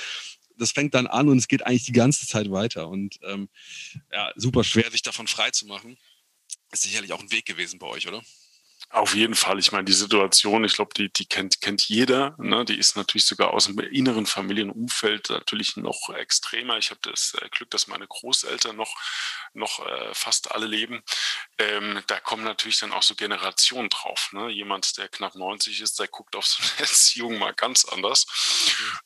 [0.56, 2.88] Das fängt dann an und es geht eigentlich die ganze Zeit weiter.
[2.88, 3.48] Und ähm,
[4.12, 5.96] ja, super schwer, sich davon frei zu machen.
[6.72, 8.22] Ist sicherlich auch ein Weg gewesen bei euch, oder?
[8.92, 9.60] Auf jeden Fall.
[9.60, 12.34] Ich meine, die Situation, ich glaube, die, die kennt, kennt jeder.
[12.38, 12.64] Ne?
[12.64, 16.76] Die ist natürlich sogar aus dem inneren Familienumfeld natürlich noch extremer.
[16.76, 18.92] Ich habe das äh, Glück, dass meine Großeltern noch,
[19.54, 21.04] noch äh, fast alle leben.
[21.58, 24.30] Ähm, da kommen natürlich dann auch so Generationen drauf.
[24.32, 24.48] Ne?
[24.50, 28.26] Jemand, der knapp 90 ist, der guckt auf so eine Erziehung mal ganz anders.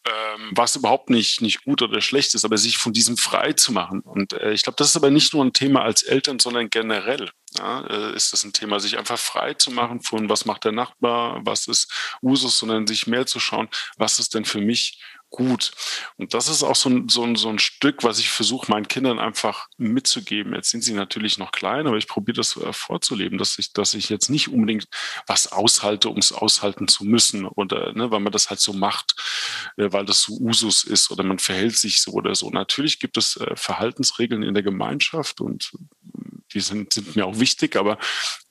[0.07, 3.71] Ähm, was überhaupt nicht, nicht gut oder schlecht ist, aber sich von diesem frei zu
[3.71, 4.01] machen.
[4.01, 7.31] Und äh, ich glaube, das ist aber nicht nur ein Thema als Eltern, sondern generell.
[7.57, 10.73] Ja, äh, ist das ein Thema, sich einfach frei zu machen von, was macht der
[10.73, 15.01] Nachbar, was ist Usus, sondern sich mehr zu schauen, was ist denn für mich
[15.35, 15.73] gut.
[16.17, 18.87] Und das ist auch so ein, so ein, so ein Stück, was ich versuche, meinen
[18.87, 20.55] Kindern einfach mitzugeben.
[20.55, 23.95] Jetzt sind sie natürlich noch klein, aber ich probiere das äh, vorzuleben, dass ich, dass
[23.95, 24.87] ich jetzt nicht unbedingt
[25.27, 29.17] was aushalte, um es aushalten zu müssen oder ne, weil man das halt so macht,
[29.77, 32.51] äh, weil das so Usus ist oder man verhält sich so oder so.
[32.51, 35.73] Natürlich gibt es Verhaltensregeln in der Gemeinschaft und
[36.55, 37.99] die sind, sind mir auch wichtig, aber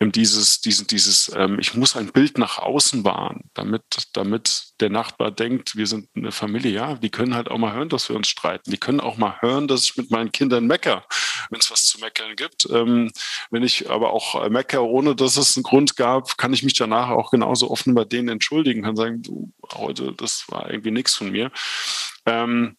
[0.02, 5.32] dieses, dieses, dieses, ähm, ich muss ein Bild nach außen wahren, damit, damit der Nachbar
[5.32, 8.28] denkt, wir sind eine Familie, ja, die können halt auch mal hören, dass wir uns
[8.28, 8.70] streiten.
[8.70, 11.06] Die können auch mal hören, dass ich mit meinen Kindern mecker,
[11.50, 12.68] wenn es was zu meckern gibt.
[12.70, 13.12] Ähm,
[13.50, 17.10] wenn ich aber auch mecker, ohne dass es einen Grund gab, kann ich mich danach
[17.10, 21.32] auch genauso offen bei denen entschuldigen, kann sagen, du, heute, das war irgendwie nichts von
[21.32, 21.52] mir.
[22.26, 22.78] Ähm,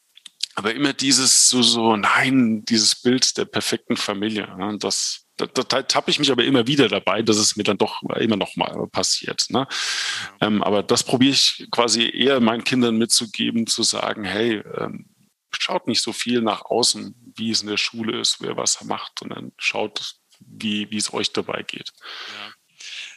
[0.54, 4.48] aber immer dieses so, so, nein, dieses Bild der perfekten Familie.
[4.56, 4.78] Ne?
[4.78, 8.02] Das, da, da tappe ich mich aber immer wieder dabei, dass es mir dann doch
[8.02, 9.46] immer noch mal passiert.
[9.50, 9.66] Ne?
[10.40, 15.06] Ähm, aber das probiere ich quasi eher meinen Kindern mitzugeben, zu sagen, hey, ähm,
[15.50, 19.18] schaut nicht so viel nach außen, wie es in der Schule ist, wer was macht,
[19.18, 21.92] sondern schaut, wie, wie es euch dabei geht.
[22.28, 22.52] Ja.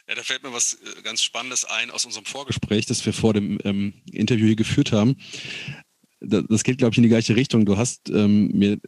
[0.08, 3.34] Ja, da fällt mir was äh, ganz Spannendes ein aus unserem Vorgespräch, das wir vor
[3.34, 5.18] dem ähm, Interview hier geführt haben
[6.20, 7.64] das geht, glaube ich, in die gleiche Richtung.
[7.64, 8.78] Du hast ähm, mir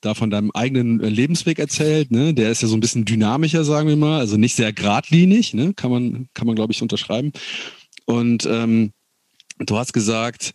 [0.00, 2.32] da von deinem eigenen Lebensweg erzählt, ne?
[2.32, 5.74] Der ist ja so ein bisschen dynamischer, sagen wir mal, also nicht sehr geradlinig, ne?
[5.74, 7.32] Kann man, kann man, glaube ich, unterschreiben.
[8.06, 8.92] Und ähm,
[9.58, 10.52] du hast gesagt,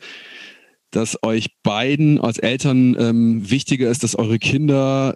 [0.91, 5.15] dass euch beiden als Eltern ähm, wichtiger ist, dass eure Kinder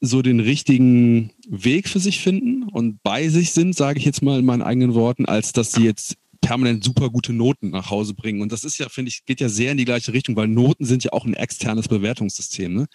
[0.00, 4.38] so den richtigen Weg für sich finden und bei sich sind, sage ich jetzt mal
[4.38, 8.40] in meinen eigenen Worten, als dass sie jetzt permanent super gute Noten nach Hause bringen.
[8.40, 10.84] Und das ist ja, finde ich, geht ja sehr in die gleiche Richtung, weil Noten
[10.84, 12.72] sind ja auch ein externes Bewertungssystem.
[12.72, 12.86] Ne?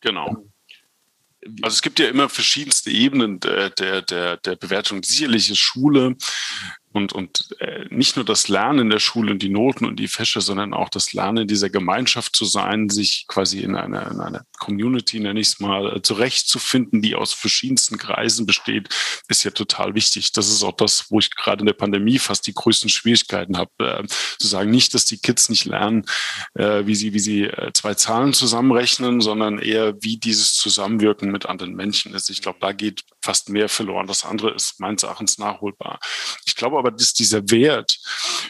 [0.00, 0.48] Genau.
[1.62, 5.02] Also es gibt ja immer verschiedenste Ebenen der, der, der, der Bewertung.
[5.02, 6.16] Sicherlich ist Schule
[6.96, 10.08] und, und äh, nicht nur das Lernen in der Schule und die Noten und die
[10.08, 14.20] Fächer, sondern auch das Lernen in dieser Gemeinschaft zu sein, sich quasi in einer, in
[14.20, 18.88] einer Community, nenne ich es mal, äh, zurechtzufinden, die aus verschiedensten Kreisen besteht,
[19.28, 20.32] ist ja total wichtig.
[20.32, 23.70] Das ist auch das, wo ich gerade in der Pandemie fast die größten Schwierigkeiten habe,
[23.78, 26.06] äh, zu sagen, nicht, dass die Kids nicht lernen,
[26.54, 31.46] äh, wie sie, wie sie äh, zwei Zahlen zusammenrechnen, sondern eher, wie dieses Zusammenwirken mit
[31.46, 32.30] anderen Menschen ist.
[32.30, 34.06] Ich glaube, da geht fast mehr verloren.
[34.06, 35.98] Das andere ist meines Erachtens nachholbar.
[36.46, 37.98] Ich glaube aber, dass dieser Wert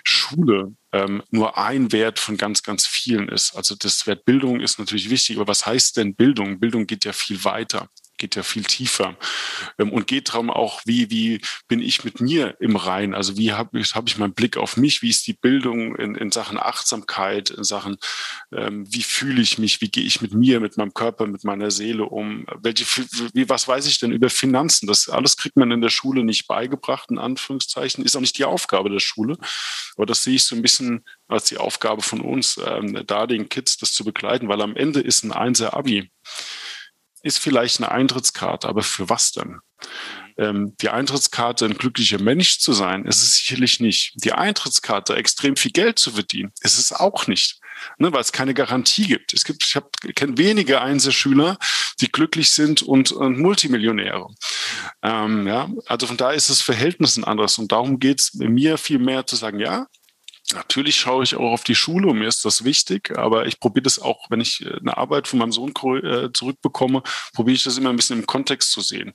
[0.05, 3.57] Schule ähm, nur ein Wert von ganz, ganz vielen ist.
[3.57, 6.61] Also das Wert Bildung ist natürlich wichtig, aber was heißt denn Bildung?
[6.61, 7.89] Bildung geht ja viel weiter.
[8.19, 9.17] Geht ja viel tiefer
[9.79, 13.15] ähm, und geht darum auch, wie, wie bin ich mit mir im Rein?
[13.15, 15.03] Also wie habe ich, hab ich meinen Blick auf mich?
[15.03, 17.97] Wie ist die Bildung in, in Sachen Achtsamkeit, in Sachen,
[18.53, 19.81] ähm, wie fühle ich mich?
[19.81, 22.47] Wie gehe ich mit mir, mit meinem Körper, mit meiner Seele um?
[22.63, 22.85] Welche,
[23.35, 24.87] wie, was weiß ich denn über Finanzen?
[24.87, 28.05] Das alles kriegt man in der Schule nicht beigebracht, in Anführungszeichen.
[28.05, 29.37] Ist auch nicht die Aufgabe der Schule.
[29.97, 33.49] Aber das sehe ich so ein bisschen als die Aufgabe von uns, ähm, da den
[33.49, 36.11] Kids das zu begleiten, weil am Ende ist ein Einser Abi
[37.27, 39.59] ist vielleicht eine Eintrittskarte, aber für was denn?
[40.39, 44.13] Ähm, die Eintrittskarte, ein glücklicher Mensch zu sein, ist es sicherlich nicht.
[44.17, 47.61] Die Eintrittskarte, extrem viel Geld zu verdienen, ist es auch nicht.
[47.99, 49.35] Ne, weil es keine Garantie gibt.
[49.35, 51.59] Es gibt, ich kenne wenige Einzelschüler,
[52.01, 54.29] die glücklich sind und, und Multimillionäre.
[55.03, 57.59] Ähm, ja, also von daher ist das Verhältnis ein anderes.
[57.59, 59.89] Und darum geht es mir viel mehr zu sagen, ja,
[60.55, 63.83] Natürlich schaue ich auch auf die Schule und mir ist das wichtig, aber ich probiere
[63.83, 67.03] das auch, wenn ich äh, eine Arbeit von meinem Sohn äh, zurückbekomme,
[67.35, 69.13] probiere ich das immer ein bisschen im Kontext zu sehen.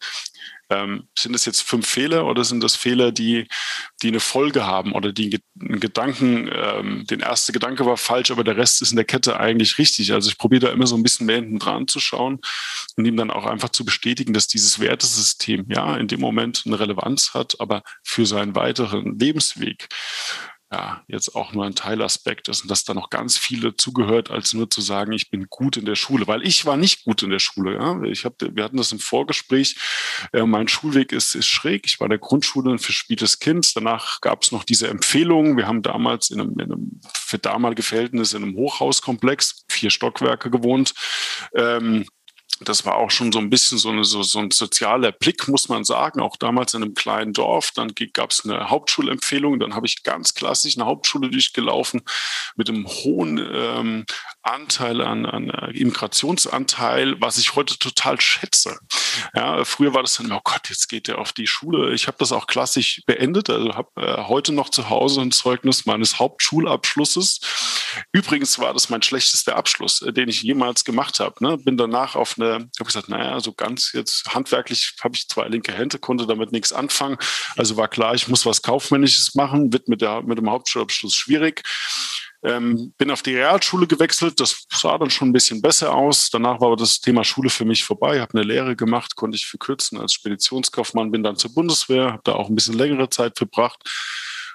[0.70, 3.48] Ähm, sind das jetzt fünf Fehler oder sind das Fehler, die,
[4.02, 8.44] die eine Folge haben oder die einen Gedanken, ähm, den erste Gedanke war falsch, aber
[8.44, 10.12] der Rest ist in der Kette eigentlich richtig.
[10.14, 12.40] Also ich probiere da immer so ein bisschen mehr hinten dran zu schauen
[12.98, 16.80] und ihm dann auch einfach zu bestätigen, dass dieses Wertesystem ja in dem Moment eine
[16.80, 19.90] Relevanz hat, aber für seinen weiteren Lebensweg
[20.72, 24.54] ja, jetzt auch nur ein Teilaspekt ist und dass da noch ganz viel dazugehört, als
[24.54, 27.30] nur zu sagen, ich bin gut in der Schule, weil ich war nicht gut in
[27.30, 27.76] der Schule.
[27.76, 28.02] Ja?
[28.04, 29.76] Ich hab, wir hatten das im Vorgespräch.
[30.32, 31.86] Äh, mein Schulweg ist, ist schräg.
[31.86, 33.76] Ich war in der Grundschule für spätes Kind.
[33.76, 35.58] Danach gab es noch diese Empfehlungen.
[35.58, 40.50] Wir haben damals in einem, in einem für damalige Verhältnisse in einem Hochhauskomplex, vier Stockwerke
[40.50, 40.94] gewohnt.
[41.54, 42.06] Ähm,
[42.64, 45.70] das war auch schon so ein bisschen so, eine, so, so ein sozialer Blick, muss
[45.70, 47.72] man sagen, auch damals in einem kleinen Dorf.
[47.72, 52.02] Dann gab es eine Hauptschulempfehlung, dann habe ich ganz klassisch eine Hauptschule durchgelaufen
[52.56, 54.06] mit einem hohen ähm,
[54.44, 58.80] Anteil an, an äh, Immigrationsanteil, was ich heute total schätze.
[59.36, 61.94] Ja, früher war das dann, oh Gott, jetzt geht er auf die Schule.
[61.94, 65.86] Ich habe das auch klassisch beendet, also habe äh, heute noch zu Hause ein Zeugnis
[65.86, 67.40] meines Hauptschulabschlusses.
[68.12, 71.44] Übrigens war das mein schlechtester Abschluss, äh, den ich jemals gemacht habe.
[71.44, 71.58] Ne?
[71.58, 75.74] Bin danach auf eine, habe gesagt, naja, so ganz jetzt handwerklich habe ich zwei linke
[75.74, 77.18] Hände, konnte damit nichts anfangen.
[77.56, 81.64] Also war klar, ich muss was Kaufmännisches machen, wird mit, der, mit dem Hauptschulabschluss schwierig.
[82.44, 86.32] Ähm, bin auf die Realschule gewechselt, das sah dann schon ein bisschen besser aus.
[86.32, 89.46] Danach war aber das Thema Schule für mich vorbei, habe eine Lehre gemacht, konnte ich
[89.46, 93.88] verkürzen als Speditionskaufmann, bin dann zur Bundeswehr, habe da auch ein bisschen längere Zeit verbracht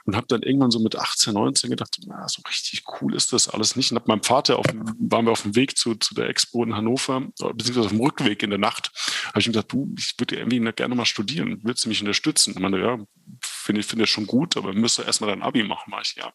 [0.06, 3.48] und habe dann irgendwann so mit 18, 19 gedacht, na, so richtig cool ist das
[3.48, 3.90] alles nicht.
[3.90, 4.66] Und habe meinem Vater, auf,
[4.98, 8.42] waren wir auf dem Weg zu, zu der Expo in Hannover, beziehungsweise auf dem Rückweg
[8.42, 8.92] in der Nacht,
[9.28, 12.54] habe ich ihm gesagt, du, ich würde irgendwie gerne mal studieren, würdest du mich unterstützen?
[12.54, 12.98] Und meine, ja,
[13.42, 15.90] finde ich finde schon gut, aber müsste erstmal dein Abi machen.
[15.90, 16.32] Mach ich, ja,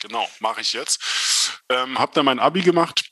[0.00, 1.62] genau, mache ich jetzt.
[1.70, 3.10] Ähm, habe dann mein Abi gemacht,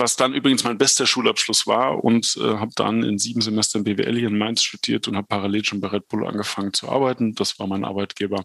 [0.00, 4.18] was dann übrigens mein bester Schulabschluss war und äh, habe dann in sieben Semestern BWL
[4.18, 7.34] hier in Mainz studiert und habe parallel schon bei Red Bull angefangen zu arbeiten.
[7.34, 8.44] Das war mein Arbeitgeber,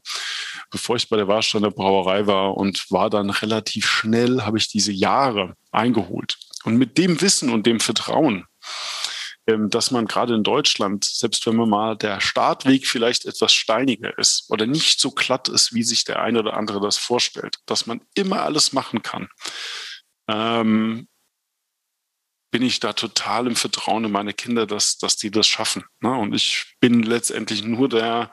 [0.70, 4.92] bevor ich bei der Warsteiner Brauerei war und war dann relativ schnell, habe ich diese
[4.92, 6.38] Jahre eingeholt.
[6.64, 8.46] Und mit dem Wissen und dem Vertrauen,
[9.48, 14.18] ähm, dass man gerade in Deutschland, selbst wenn man mal der Startweg vielleicht etwas steiniger
[14.18, 17.88] ist oder nicht so glatt ist, wie sich der eine oder andere das vorstellt, dass
[17.88, 19.28] man immer alles machen kann.
[20.28, 21.08] Ähm,
[22.52, 25.86] bin ich da total im Vertrauen in meine Kinder, dass, dass die das schaffen.
[26.02, 26.14] Ne?
[26.14, 28.30] Und ich bin letztendlich nur der,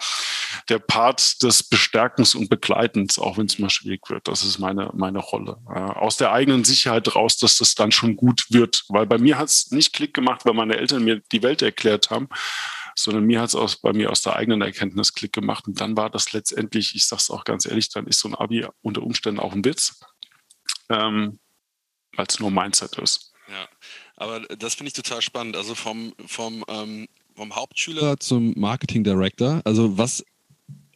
[0.69, 4.27] der Part des Bestärkens und Begleitens, auch wenn es mal schwierig wird.
[4.27, 5.59] Das ist meine, meine Rolle.
[5.69, 8.85] Äh, aus der eigenen Sicherheit raus, dass das dann schon gut wird.
[8.89, 12.11] Weil bei mir hat es nicht Klick gemacht, weil meine Eltern mir die Welt erklärt
[12.11, 12.29] haben,
[12.97, 15.69] sondern mir hat es bei mir aus der eigenen Erkenntnis Klick gemacht.
[15.69, 18.35] Und dann war das letztendlich, ich sage es auch ganz ehrlich, dann ist so ein
[18.35, 20.01] Abi unter Umständen auch ein Witz,
[20.89, 21.39] ähm,
[22.17, 23.28] weil es nur Mindset ist.
[24.19, 25.57] Aber das finde ich total spannend.
[25.57, 29.63] Also vom, vom, ähm, vom Hauptschüler zum Marketing Director.
[29.65, 30.25] Also was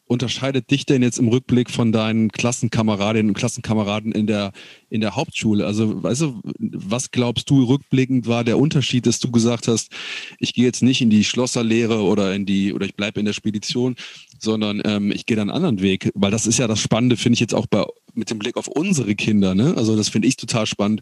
[0.07, 4.53] unterscheidet dich denn jetzt im Rückblick von deinen Klassenkameradinnen und Klassenkameraden in der,
[4.91, 5.65] in der Hauptschule?
[5.65, 9.91] Also, weißt du, was glaubst du rückblickend war der Unterschied, dass du gesagt hast,
[10.39, 13.33] ich gehe jetzt nicht in die Schlosserlehre oder in die, oder ich bleibe in der
[13.33, 13.97] Spedition,
[14.39, 17.35] sondern ähm, ich gehe dann einen anderen Weg, weil das ist ja das Spannende, finde
[17.35, 19.75] ich jetzt auch bei, mit dem Blick auf unsere Kinder, ne?
[19.77, 21.01] Also, das finde ich total spannend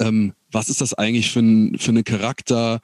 [0.00, 2.80] ähm, was ist das eigentlich für, ein, für eine Charakter,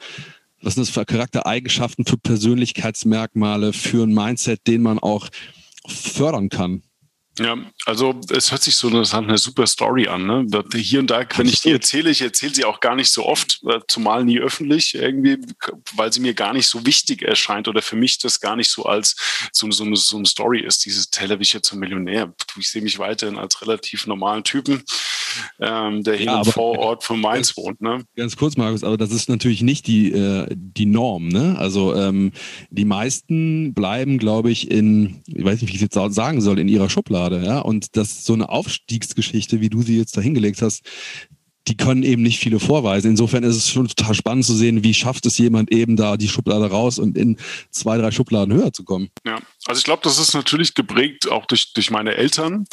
[0.62, 5.28] was sind das für Charaktereigenschaften, für Persönlichkeitsmerkmale, für ein Mindset, den man auch
[5.86, 6.82] fördern kann?
[7.40, 10.26] Ja, also es hört sich so eine, eine super Story an.
[10.26, 10.46] Ne?
[10.74, 13.62] Hier und da, wenn ich die erzähle, ich erzähle sie auch gar nicht so oft,
[13.66, 15.38] äh, zumal nie öffentlich, irgendwie,
[15.94, 18.84] weil sie mir gar nicht so wichtig erscheint oder für mich das gar nicht so
[18.84, 19.16] als
[19.52, 22.30] so, so, eine, so eine Story ist, dieses Tellerwischer zum Millionär.
[22.58, 24.82] Ich sehe mich weiterhin als relativ normalen Typen,
[25.60, 27.80] ähm, der hier ja, im Vorort von Mainz ganz, wohnt.
[27.80, 28.04] Ne?
[28.16, 31.28] Ganz kurz, Markus, aber das ist natürlich nicht die, äh, die Norm.
[31.28, 31.56] Ne?
[31.58, 32.32] Also ähm,
[32.68, 36.58] die meisten bleiben, glaube ich, in, ich weiß nicht, wie ich es jetzt sagen soll,
[36.58, 37.29] in ihrer Schublade.
[37.38, 37.60] Ja?
[37.60, 40.82] Und das ist so eine Aufstiegsgeschichte, wie du sie jetzt da hingelegt hast,
[41.68, 43.10] die können eben nicht viele vorweisen.
[43.10, 46.28] Insofern ist es schon total spannend zu sehen, wie schafft es jemand eben da die
[46.28, 47.36] Schublade raus und in
[47.70, 49.10] zwei, drei Schubladen höher zu kommen.
[49.26, 52.64] Ja, also ich glaube, das ist natürlich geprägt auch durch, durch meine Eltern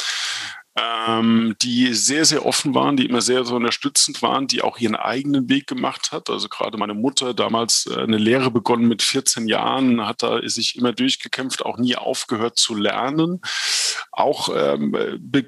[1.08, 4.96] ähm, die sehr, sehr offen waren, die immer sehr, sehr unterstützend waren, die auch ihren
[4.96, 6.30] eigenen Weg gemacht hat.
[6.30, 10.76] Also gerade meine Mutter damals äh, eine Lehre begonnen mit 14 Jahren, hat da sich
[10.76, 13.40] immer durchgekämpft, auch nie aufgehört zu lernen.
[14.12, 14.92] Auch ähm,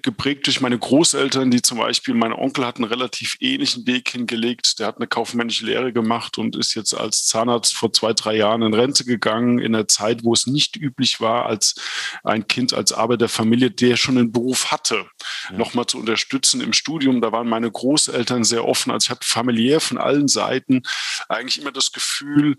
[0.03, 4.79] geprägt durch meine Großeltern, die zum Beispiel, mein Onkel hat einen relativ ähnlichen Weg hingelegt.
[4.79, 8.63] Der hat eine kaufmännische Lehre gemacht und ist jetzt als Zahnarzt vor zwei, drei Jahren
[8.63, 11.75] in Rente gegangen, in einer Zeit, wo es nicht üblich war, als
[12.23, 15.07] ein Kind, als Arbeiterfamilie, der schon einen Beruf hatte
[15.51, 15.57] ja.
[15.57, 17.21] nochmal zu unterstützen im Studium.
[17.21, 18.91] Da waren meine Großeltern sehr offen.
[18.91, 20.83] Also ich hatte familiär von allen Seiten
[21.29, 22.57] eigentlich immer das Gefühl,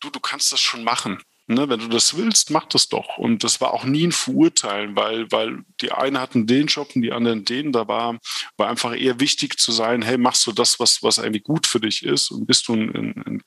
[0.00, 1.18] du, du kannst das schon machen.
[1.50, 3.18] Ne, wenn du das willst, mach das doch.
[3.18, 7.02] Und das war auch nie ein Verurteilen, weil, weil die einen hatten den Job und
[7.02, 7.72] die anderen den.
[7.72, 8.20] Da war,
[8.56, 11.80] war einfach eher wichtig zu sein, hey, machst du das, was, was eigentlich gut für
[11.80, 12.94] dich ist und bist du ein,
[13.26, 13.42] ein,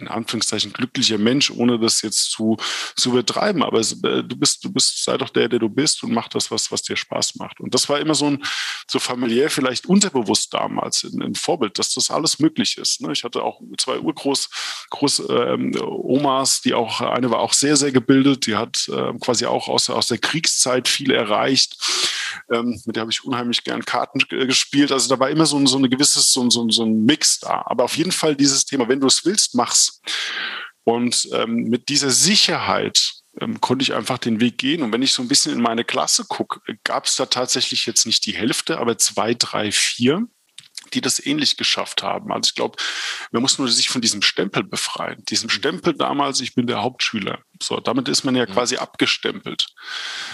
[0.00, 2.56] in Anführungszeichen glücklicher Mensch, ohne das jetzt zu,
[2.96, 3.62] zu übertreiben.
[3.62, 6.28] Aber es, äh, du bist, du bist, sei doch der, der du bist und mach
[6.28, 7.60] das, was, was dir Spaß macht.
[7.60, 8.44] Und das war immer so ein,
[8.86, 13.00] so familiär vielleicht unterbewusst damals ein, ein Vorbild, dass das alles möglich ist.
[13.00, 13.12] Ne?
[13.12, 14.48] Ich hatte auch zwei Urgroß,
[14.90, 19.46] Groß, ähm, Omas, die auch, eine war auch sehr, sehr gebildet, die hat äh, quasi
[19.46, 21.76] auch aus, aus der Kriegszeit viel erreicht.
[22.50, 24.92] Ähm, mit der habe ich unheimlich gern Karten gespielt.
[24.92, 27.62] Also da war immer so ein, so eine gewisses, so, so, so ein Mix da.
[27.66, 30.00] Aber auf jeden Fall dieses Thema, wenn du es willst, mach's.
[30.84, 34.82] Und ähm, mit dieser Sicherheit ähm, konnte ich einfach den Weg gehen.
[34.82, 38.06] Und wenn ich so ein bisschen in meine Klasse gucke, gab es da tatsächlich jetzt
[38.06, 40.26] nicht die Hälfte, aber zwei, drei, vier,
[40.94, 42.32] die das ähnlich geschafft haben.
[42.32, 42.78] Also ich glaube,
[43.30, 45.22] man muss nur sich von diesem Stempel befreien.
[45.28, 47.40] Diesem Stempel damals, ich bin der Hauptschüler.
[47.62, 49.66] So, damit ist man ja quasi abgestempelt.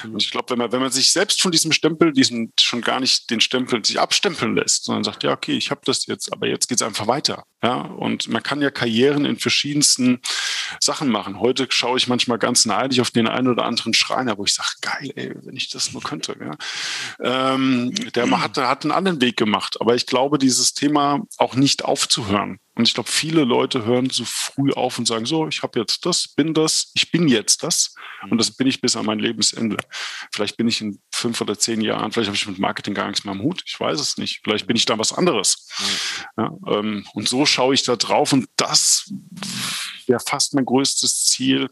[0.05, 3.01] Und ich glaube, wenn man, wenn man sich selbst von diesem Stempel, diesen schon gar
[3.01, 6.47] nicht den Stempel sich abstempeln lässt, sondern sagt, ja, okay, ich habe das jetzt, aber
[6.47, 7.45] jetzt geht's einfach weiter.
[7.63, 10.21] Ja, und man kann ja Karrieren in verschiedensten
[10.81, 11.41] Sachen machen.
[11.41, 14.69] Heute schaue ich manchmal ganz neidisch auf den einen oder anderen Schreiner, wo ich sage,
[14.81, 16.37] geil, ey, wenn ich das nur könnte.
[16.39, 17.55] Ja.
[17.55, 19.81] Ähm, der hat, hat einen anderen Weg gemacht.
[19.81, 22.59] Aber ich glaube, dieses Thema auch nicht aufzuhören.
[22.77, 26.05] Und ich glaube, viele Leute hören so früh auf und sagen, so, ich habe jetzt
[26.07, 27.95] das, bin das, ich bin jetzt das
[28.31, 29.77] und das bin ich bis an mein Lebensende.
[30.33, 33.25] Vielleicht bin ich in fünf oder zehn Jahren, vielleicht habe ich mit Marketing gar nichts
[33.25, 34.41] mehr am Hut, ich weiß es nicht.
[34.43, 35.69] Vielleicht bin ich da was anderes.
[36.37, 39.13] Ja, ähm, und so schaue ich da drauf und das
[40.07, 41.71] wäre fast mein größtes Ziel,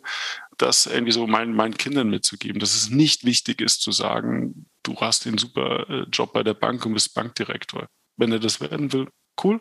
[0.56, 4.96] das irgendwie so meinen, meinen Kindern mitzugeben, dass es nicht wichtig ist zu sagen, du
[5.00, 7.88] hast den super äh, Job bei der Bank und bist Bankdirektor.
[8.16, 9.08] Wenn er das werden will,
[9.42, 9.60] cool,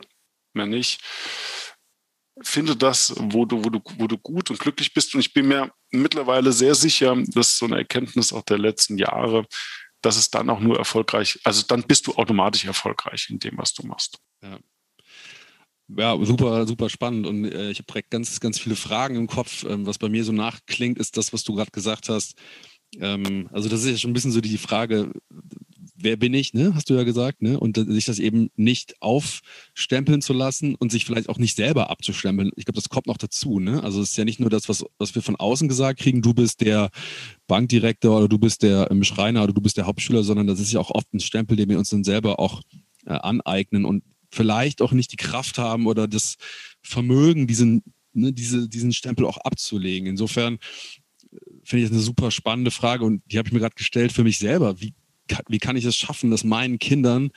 [0.54, 1.02] mehr nicht.
[2.44, 5.14] Finde das, wo du, wo, du, wo du gut und glücklich bist.
[5.14, 8.98] Und ich bin mir mittlerweile sehr sicher, das ist so eine Erkenntnis auch der letzten
[8.98, 9.46] Jahre,
[10.02, 13.74] dass es dann auch nur erfolgreich, also dann bist du automatisch erfolgreich in dem, was
[13.74, 14.18] du machst.
[14.42, 14.58] Ja.
[15.98, 17.28] Ja, super, super spannend.
[17.28, 19.66] Und äh, ich habe ganz, ganz viele Fragen im Kopf.
[19.66, 22.36] Ähm, was bei mir so nachklingt, ist das, was du gerade gesagt hast.
[22.98, 25.12] Ähm, also, das ist ja schon ein bisschen so die Frage,
[26.04, 26.74] wer bin ich, ne?
[26.76, 27.60] Hast du ja gesagt, ne?
[27.60, 32.52] Und sich das eben nicht aufstempeln zu lassen und sich vielleicht auch nicht selber abzustempeln.
[32.56, 33.84] Ich glaube, das kommt noch dazu, ne?
[33.84, 36.34] Also es ist ja nicht nur das, was, was wir von außen gesagt kriegen, du
[36.34, 36.90] bist der
[37.48, 40.72] Bankdirektor oder du bist der ähm, Schreiner oder du bist der Hauptschüler, sondern das ist
[40.72, 42.62] ja auch oft ein Stempel, den wir uns dann selber auch
[43.06, 46.36] äh, aneignen und vielleicht auch nicht die Kraft haben oder das
[46.82, 47.84] Vermögen, diesen,
[48.14, 50.08] ne, diese, diesen Stempel auch abzulegen.
[50.08, 53.76] Insofern äh, finde ich das eine super spannende Frage und die habe ich mir gerade
[53.76, 54.80] gestellt für mich selber.
[54.80, 54.94] Wie
[55.48, 57.32] wie kann ich es schaffen, dass meinen Kindern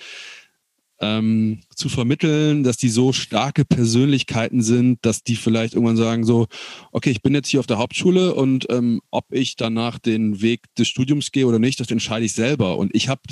[1.01, 6.47] ähm, zu vermitteln, dass die so starke Persönlichkeiten sind, dass die vielleicht irgendwann sagen so,
[6.93, 10.63] okay, ich bin jetzt hier auf der Hauptschule und ähm, ob ich danach den Weg
[10.79, 13.23] des Studiums gehe oder nicht, das entscheide ich selber und ich habe,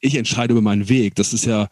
[0.00, 1.14] ich entscheide über meinen Weg.
[1.14, 1.68] Das ist ja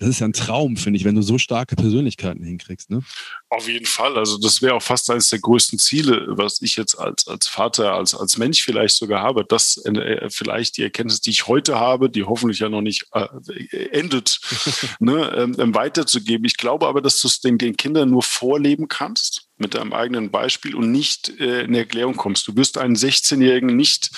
[0.00, 2.88] das ist ja ein Traum, finde ich, wenn du so starke Persönlichkeiten hinkriegst.
[2.88, 3.02] Ne?
[3.50, 4.16] Auf jeden Fall.
[4.16, 7.92] Also das wäre auch fast eines der größten Ziele, was ich jetzt als, als Vater,
[7.92, 9.44] als, als Mensch vielleicht sogar habe.
[9.44, 13.88] Das äh, vielleicht die Erkenntnis, die ich heute habe, die hoffentlich ja noch nicht äh,
[13.90, 14.40] endet,
[15.00, 16.46] ne, ähm, ähm, weiterzugeben.
[16.46, 20.30] Ich glaube aber, dass du es den, den Kindern nur vorleben kannst mit deinem eigenen
[20.30, 22.48] Beispiel und nicht äh, in Erklärung kommst.
[22.48, 24.10] Du wirst einen 16-Jährigen nicht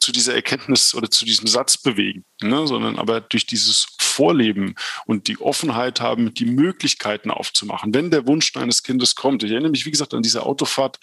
[0.00, 2.66] zu dieser Erkenntnis oder zu diesem Satz bewegen, ne?
[2.66, 4.74] sondern aber durch dieses Vorleben
[5.06, 9.42] und die Offenheit haben, die Möglichkeiten aufzumachen, wenn der Wunsch eines Kindes kommt.
[9.42, 10.98] Ich erinnere mich, wie gesagt, an diese Autofahrt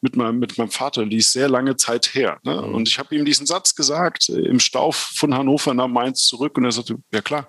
[0.00, 2.38] mit meinem, mit meinem Vater, die ist sehr lange Zeit her.
[2.42, 2.54] Ne?
[2.54, 2.74] Mhm.
[2.74, 6.58] Und ich habe ihm diesen Satz gesagt, äh, im Stau von Hannover nach Mainz zurück
[6.58, 7.48] und er sagte, ja klar.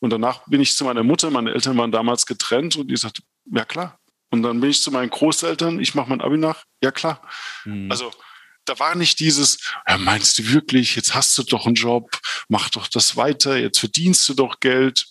[0.00, 3.22] Und danach bin ich zu meiner Mutter, meine Eltern waren damals getrennt und die sagte,
[3.52, 3.98] ja klar.
[4.30, 7.22] Und dann bin ich zu meinen Großeltern, ich mache mein Abi nach, ja klar.
[7.64, 7.90] Mhm.
[7.90, 8.10] Also
[8.64, 9.58] da war nicht dieses,
[9.88, 12.18] ja, meinst du wirklich, jetzt hast du doch einen Job,
[12.48, 15.06] mach doch das weiter, jetzt verdienst du doch Geld.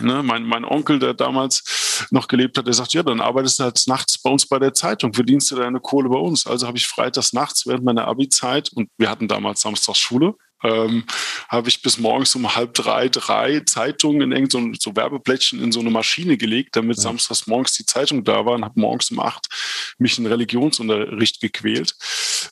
[0.00, 3.64] Ne, mein, mein Onkel, der damals noch gelebt hat, der sagt, ja, dann arbeitest du
[3.64, 6.48] halt nachts bei uns bei der Zeitung, verdienst du deine Kohle bei uns.
[6.48, 10.34] Also habe ich freitags nachts während meiner Abi-Zeit und wir hatten damals samstags Schule,
[10.64, 11.04] ähm,
[11.48, 15.70] habe ich bis morgens um halb drei, drei Zeitungen in irgendein so, so Werbeplättchen in
[15.70, 17.02] so eine Maschine gelegt, damit ja.
[17.02, 19.46] samstags morgens die Zeitung da war und habe morgens um acht
[19.98, 21.94] mich in Religionsunterricht gequält.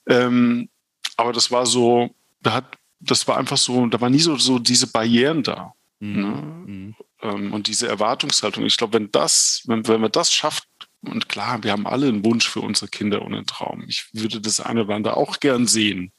[0.06, 0.68] Ähm,
[1.16, 4.58] aber das war so, da hat, das war einfach so, da war nie so, so
[4.58, 5.72] diese Barrieren da.
[6.00, 6.20] Mhm.
[6.20, 6.26] Ne?
[6.66, 6.94] Mhm.
[7.22, 8.66] Ähm, und diese Erwartungshaltung.
[8.66, 10.66] Ich glaube, wenn das, wenn, wenn wir das schafft,
[11.04, 13.84] und klar, wir haben alle einen Wunsch für unsere Kinder und einen Traum.
[13.88, 16.12] Ich würde das eine oder andere auch gern sehen.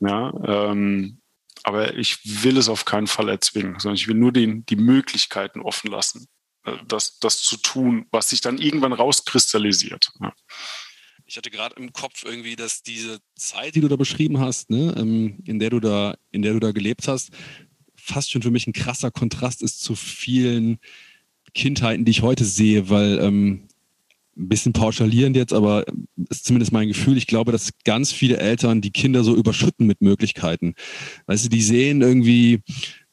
[0.00, 1.20] Ja, ähm,
[1.62, 5.60] aber ich will es auf keinen Fall erzwingen, sondern ich will nur den, die Möglichkeiten
[5.60, 6.26] offen lassen,
[6.64, 10.10] äh, das, das zu tun, was sich dann irgendwann rauskristallisiert.
[10.20, 10.32] Ja.
[11.26, 14.94] Ich hatte gerade im Kopf irgendwie, dass diese Zeit, die du da beschrieben hast, ne,
[14.96, 17.30] ähm, in der du da, in der du da gelebt hast,
[17.94, 20.80] fast schon für mich ein krasser Kontrast ist zu vielen
[21.54, 23.68] Kindheiten, die ich heute sehe, weil ähm,
[24.36, 25.84] ein bisschen pauschalierend jetzt, aber
[26.28, 27.16] ist zumindest mein Gefühl.
[27.16, 30.74] Ich glaube, dass ganz viele Eltern die Kinder so überschütten mit Möglichkeiten.
[31.26, 32.62] Weißt du, die sehen irgendwie,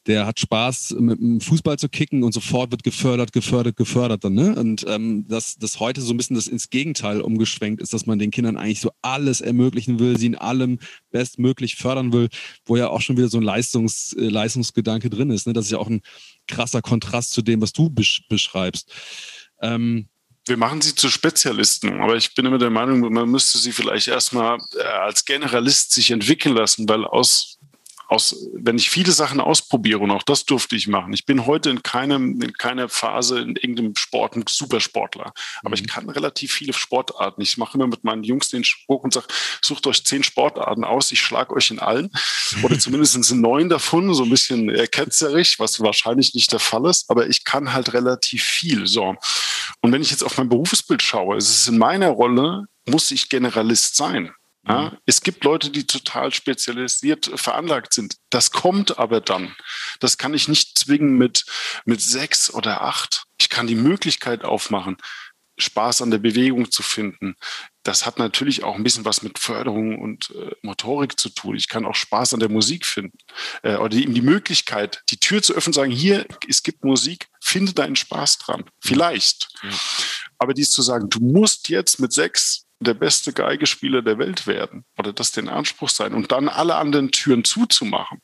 [0.08, 4.32] der hat Spaß, mit dem Fußball zu kicken und sofort wird gefördert, gefördert, gefördert dann.
[4.32, 4.54] Ne?
[4.54, 8.18] Und ähm, dass das heute so ein bisschen das ins Gegenteil umgeschwenkt ist, dass man
[8.18, 10.78] den Kindern eigentlich so alles ermöglichen will, sie in allem
[11.10, 12.28] bestmöglich fördern will,
[12.64, 15.46] wo ja auch schon wieder so ein Leistungs, äh, Leistungsgedanke drin ist.
[15.46, 15.52] Ne?
[15.52, 16.00] Das ist ja auch ein
[16.46, 18.90] krasser Kontrast zu dem, was du besch beschreibst.
[19.60, 20.08] Ähm,
[20.48, 24.08] wir machen sie zu Spezialisten, aber ich bin immer der Meinung, man müsste sie vielleicht
[24.08, 27.57] erstmal äh, als Generalist sich entwickeln lassen, weil aus
[28.08, 31.12] aus, wenn ich viele Sachen ausprobiere, und auch das durfte ich machen.
[31.12, 35.32] Ich bin heute in keinem, in keiner Phase in irgendeinem Sport ein Supersportler.
[35.60, 35.74] Aber mhm.
[35.74, 37.42] ich kann relativ viele Sportarten.
[37.42, 39.26] Ich mache immer mit meinen Jungs den Spruch und sage,
[39.60, 42.10] sucht euch zehn Sportarten aus, ich schlage euch in allen.
[42.62, 47.10] Oder zumindest in neun davon, so ein bisschen ketzerisch, was wahrscheinlich nicht der Fall ist.
[47.10, 48.86] Aber ich kann halt relativ viel.
[48.86, 49.16] So.
[49.82, 53.28] Und wenn ich jetzt auf mein Berufsbild schaue, ist es in meiner Rolle, muss ich
[53.28, 54.32] Generalist sein.
[54.68, 54.98] Ja, mhm.
[55.06, 58.16] es gibt Leute, die total spezialisiert veranlagt sind.
[58.30, 59.54] Das kommt aber dann.
[60.00, 61.46] Das kann ich nicht zwingen mit,
[61.84, 63.24] mit sechs oder acht.
[63.40, 64.98] Ich kann die Möglichkeit aufmachen,
[65.56, 67.34] Spaß an der Bewegung zu finden.
[67.82, 71.56] Das hat natürlich auch ein bisschen was mit Förderung und äh, Motorik zu tun.
[71.56, 73.18] Ich kann auch Spaß an der Musik finden.
[73.62, 77.72] Äh, oder eben die Möglichkeit, die Tür zu öffnen, sagen, hier, es gibt Musik, finde
[77.72, 78.64] deinen Spaß dran.
[78.80, 79.48] Vielleicht.
[79.62, 79.70] Ja.
[80.38, 84.84] Aber dies zu sagen, du musst jetzt mit sechs der beste Geigespieler der Welt werden
[84.98, 88.20] oder das den Anspruch sein und dann alle anderen Türen zuzumachen,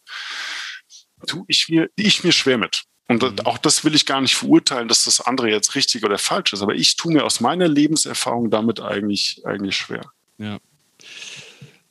[1.27, 2.85] tue ich mir, ich mir schwer mit.
[3.09, 3.41] Und mhm.
[3.47, 6.63] auch das will ich gar nicht verurteilen, dass das andere jetzt richtig oder falsch ist.
[6.63, 10.11] Aber ich tue mir aus meiner Lebenserfahrung damit eigentlich, eigentlich schwer.
[10.39, 10.59] Ja.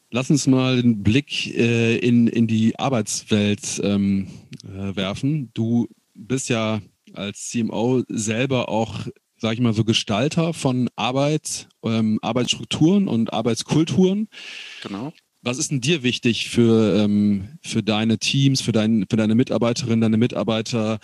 [0.10, 4.28] Lass uns mal den Blick äh, in, in die Arbeitswelt ähm,
[4.64, 5.52] äh, werfen.
[5.54, 6.82] Du bist ja
[7.14, 9.08] als CMO selber auch
[9.44, 14.30] sage ich mal, so Gestalter von Arbeit, ähm, Arbeitsstrukturen und Arbeitskulturen.
[14.82, 15.12] Genau.
[15.42, 20.00] Was ist denn dir wichtig für, ähm, für deine Teams, für, dein, für deine Mitarbeiterinnen,
[20.00, 21.00] deine Mitarbeiter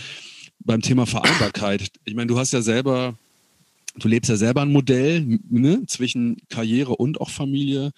[0.59, 1.91] beim Thema Vereinbarkeit?
[2.05, 3.19] Ich meine, du hast ja selber,
[3.97, 7.91] du lebst ja selber ein Modell ne, zwischen Karriere und auch Familie.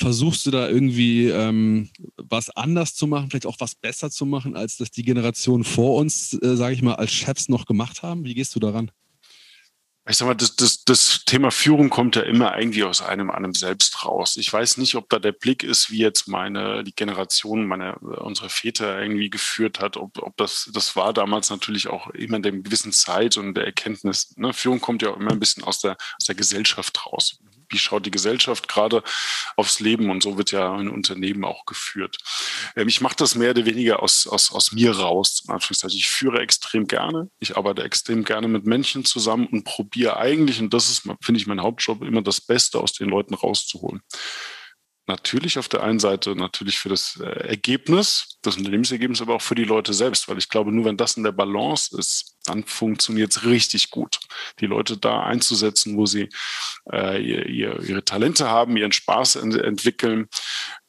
[0.00, 4.56] Versuchst du da irgendwie ähm, was anders zu machen, vielleicht auch was besser zu machen,
[4.56, 8.24] als das die Generationen vor uns, äh, sage ich mal, als Chefs noch gemacht haben?
[8.24, 8.90] Wie gehst du daran?
[10.08, 13.54] Ich sag mal, das, das, das Thema Führung kommt ja immer irgendwie aus einem, einem
[13.54, 14.36] selbst raus.
[14.36, 18.48] Ich weiß nicht, ob da der Blick ist, wie jetzt meine, die Generation, meine, unsere
[18.48, 22.52] Väter irgendwie geführt hat, ob, ob das, das war damals natürlich auch immer in der
[22.52, 24.34] gewissen Zeit und der Erkenntnis.
[24.36, 24.52] Ne?
[24.52, 27.38] Führung kommt ja auch immer ein bisschen aus der, aus der Gesellschaft raus
[27.70, 29.02] wie schaut die Gesellschaft gerade
[29.56, 32.18] aufs Leben und so wird ja ein Unternehmen auch geführt.
[32.76, 35.44] Ähm, ich mache das mehr oder weniger aus, aus, aus mir raus.
[35.88, 40.74] Ich führe extrem gerne, ich arbeite extrem gerne mit Menschen zusammen und probiere eigentlich, und
[40.74, 44.02] das ist, finde ich, mein Hauptjob, immer das Beste aus den Leuten rauszuholen
[45.10, 49.56] natürlich auf der einen Seite natürlich für das äh, Ergebnis, das Unternehmensergebnis, aber auch für
[49.56, 53.32] die Leute selbst, weil ich glaube, nur wenn das in der Balance ist, dann funktioniert
[53.32, 54.20] es richtig gut.
[54.60, 56.28] Die Leute da einzusetzen, wo sie
[56.90, 60.28] äh, ihr, ihre Talente haben, ihren Spaß ent entwickeln.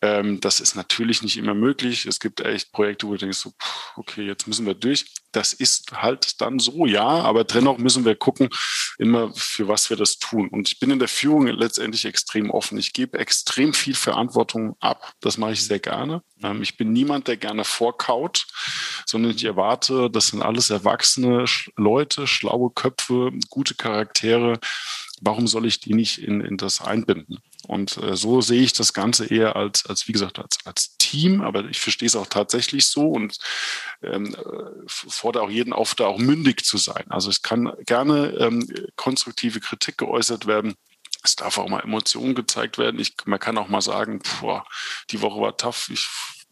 [0.02, 2.06] Ähm, das ist natürlich nicht immer möglich.
[2.06, 3.54] Es gibt echt Projekte, wo du denkst, so,
[3.96, 5.06] okay, jetzt müssen wir durch.
[5.32, 8.50] Das ist halt dann so, ja, aber dennoch müssen wir gucken,
[8.98, 10.48] immer für was wir das tun.
[10.50, 12.78] Und ich bin in der Führung letztendlich extrem offen.
[12.78, 15.14] Ich gebe extrem viel Verantwortung ab.
[15.20, 16.24] Das mache ich sehr gerne.
[16.44, 18.48] Ähm, ich bin niemand, der gerne vorkaut,
[19.06, 21.41] sondern ich erwarte, das sind alles erwachsene
[21.76, 24.60] Leute, schlaue Köpfe, gute Charaktere.
[25.22, 27.40] Warum soll ich die nicht in, in das einbinden?
[27.68, 31.42] Und äh, so sehe ich das Ganze eher als, als wie gesagt, als, als Team,
[31.42, 33.38] aber ich verstehe es auch tatsächlich so und
[34.02, 34.36] ähm,
[34.88, 37.06] fordere auch jeden auf, da auch mündig zu sein.
[37.10, 40.76] Also es kann gerne ähm, konstruktive Kritik geäußert werden.
[41.24, 43.00] Es darf auch mal Emotionen gezeigt werden.
[43.00, 44.66] Ich, man kann auch mal sagen, boah,
[45.12, 46.08] die Woche war tough, ich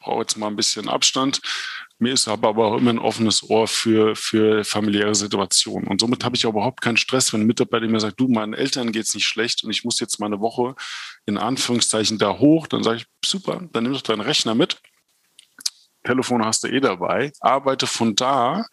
[0.10, 1.40] brauche jetzt mal ein bisschen Abstand.
[2.00, 5.88] Mir ist aber auch immer ein offenes Ohr für, für familiäre Situationen.
[5.88, 8.54] Und somit habe ich auch überhaupt keinen Stress, wenn ein Mitarbeiter mir sagt, du, meinen
[8.54, 10.76] Eltern geht es nicht schlecht und ich muss jetzt mal eine Woche
[11.26, 12.68] in Anführungszeichen da hoch.
[12.68, 14.82] Dann sage ich, super, dann nimm doch deinen Rechner mit.
[16.04, 17.32] Telefon hast du eh dabei.
[17.42, 18.66] Arbeite von da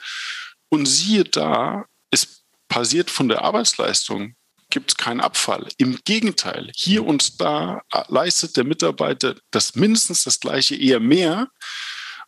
[0.70, 4.36] und siehe da, es passiert von der Arbeitsleistung
[4.70, 5.68] gibt es keinen Abfall.
[5.78, 11.48] Im Gegenteil, hier und da leistet der Mitarbeiter das mindestens das gleiche, eher mehr,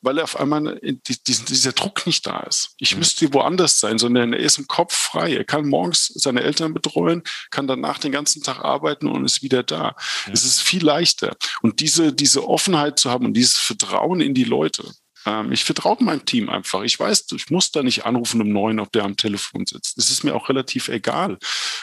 [0.01, 2.70] weil er auf einmal dieser Druck nicht da ist.
[2.78, 3.01] Ich mhm.
[3.01, 5.34] müsste woanders sein, sondern er ist im Kopf frei.
[5.34, 9.62] Er kann morgens seine Eltern betreuen, kann danach den ganzen Tag arbeiten und ist wieder
[9.62, 9.97] da.
[10.26, 10.32] Ja.
[10.32, 11.36] Es ist viel leichter.
[11.62, 14.84] Und diese, diese Offenheit zu haben und dieses Vertrauen in die Leute,
[15.29, 16.83] ähm, ich vertraue meinem Team einfach.
[16.83, 19.99] Ich weiß, ich muss da nicht anrufen um neun, ob der am Telefon sitzt.
[19.99, 21.39] Es ist mir auch relativ egal,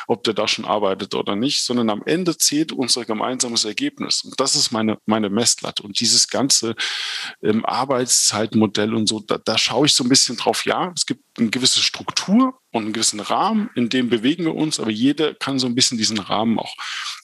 [0.07, 4.23] ob der da schon arbeitet oder nicht, sondern am Ende zählt unser gemeinsames Ergebnis.
[4.23, 5.83] Und das ist meine, meine Messlatte.
[5.83, 6.75] Und dieses ganze
[7.43, 10.65] ähm, Arbeitszeitmodell und so, da, da schaue ich so ein bisschen drauf.
[10.65, 14.79] Ja, es gibt eine gewisse Struktur und einen gewissen Rahmen, in dem bewegen wir uns,
[14.79, 16.75] aber jeder kann so ein bisschen diesen Rahmen auch,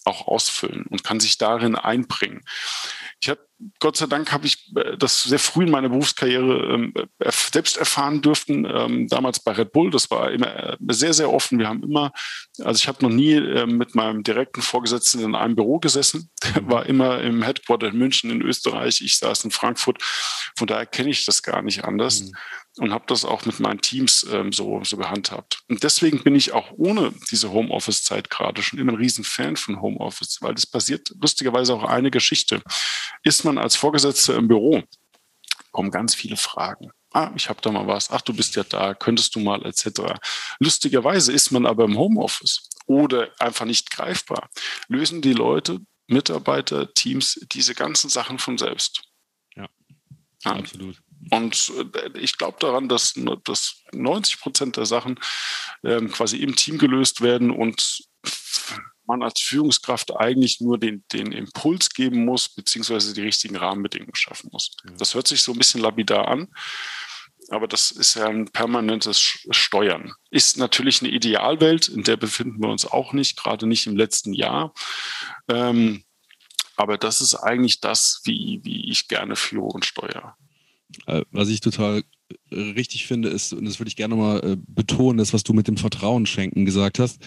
[0.05, 2.41] auch ausfüllen und kann sich darin einbringen.
[3.21, 3.41] Ich habe
[3.79, 6.93] Gott sei Dank habe ich äh, das sehr früh in meiner Berufskarriere ähm,
[7.51, 8.65] selbst erfahren dürfen.
[8.65, 11.59] Ähm, damals bei Red Bull, das war immer äh, sehr, sehr offen.
[11.59, 12.11] Wir haben immer,
[12.59, 16.29] also ich habe noch nie äh, mit meinem direkten Vorgesetzten in einem Büro gesessen.
[16.55, 19.01] Der war immer im Headquarter in München in Österreich.
[19.01, 20.01] Ich saß in Frankfurt.
[20.57, 22.21] Von daher kenne ich das gar nicht anders.
[22.21, 22.31] Mhm
[22.77, 25.61] und habe das auch mit meinen Teams ähm, so, so gehandhabt.
[25.67, 30.37] Und deswegen bin ich auch ohne diese Homeoffice-Zeit gerade schon immer ein Riesenfan von Homeoffice,
[30.41, 32.61] weil das passiert lustigerweise auch eine Geschichte.
[33.23, 34.83] Ist man als Vorgesetzter im Büro,
[35.71, 36.91] kommen ganz viele Fragen.
[37.13, 38.09] Ah, ich habe da mal was.
[38.09, 40.13] Ach, du bist ja da, könntest du mal etc.
[40.59, 44.49] Lustigerweise ist man aber im Homeoffice oder einfach nicht greifbar.
[44.87, 49.03] Lösen die Leute, Mitarbeiter, Teams diese ganzen Sachen von selbst.
[49.55, 49.67] Ja,
[50.45, 50.51] ja.
[50.53, 51.01] absolut.
[51.29, 53.13] Und äh, ich glaube daran, dass,
[53.43, 55.19] dass 90 Prozent der Sachen
[55.83, 58.03] ähm, quasi im Team gelöst werden und
[59.05, 64.49] man als Führungskraft eigentlich nur den, den Impuls geben muss, beziehungsweise die richtigen Rahmenbedingungen schaffen
[64.51, 64.71] muss.
[64.85, 64.91] Ja.
[64.97, 66.47] Das hört sich so ein bisschen lapidar an,
[67.49, 70.13] aber das ist ja ein permanentes Steuern.
[70.29, 74.33] Ist natürlich eine Idealwelt, in der befinden wir uns auch nicht, gerade nicht im letzten
[74.33, 74.73] Jahr.
[75.49, 76.03] Ähm,
[76.77, 80.35] aber das ist eigentlich das, wie, wie ich gerne führe und steuere.
[81.07, 82.03] Äh, was ich total
[82.49, 85.53] äh, richtig finde, ist, und das würde ich gerne nochmal äh, betonen, das, was du
[85.53, 87.21] mit dem Vertrauen schenken gesagt hast.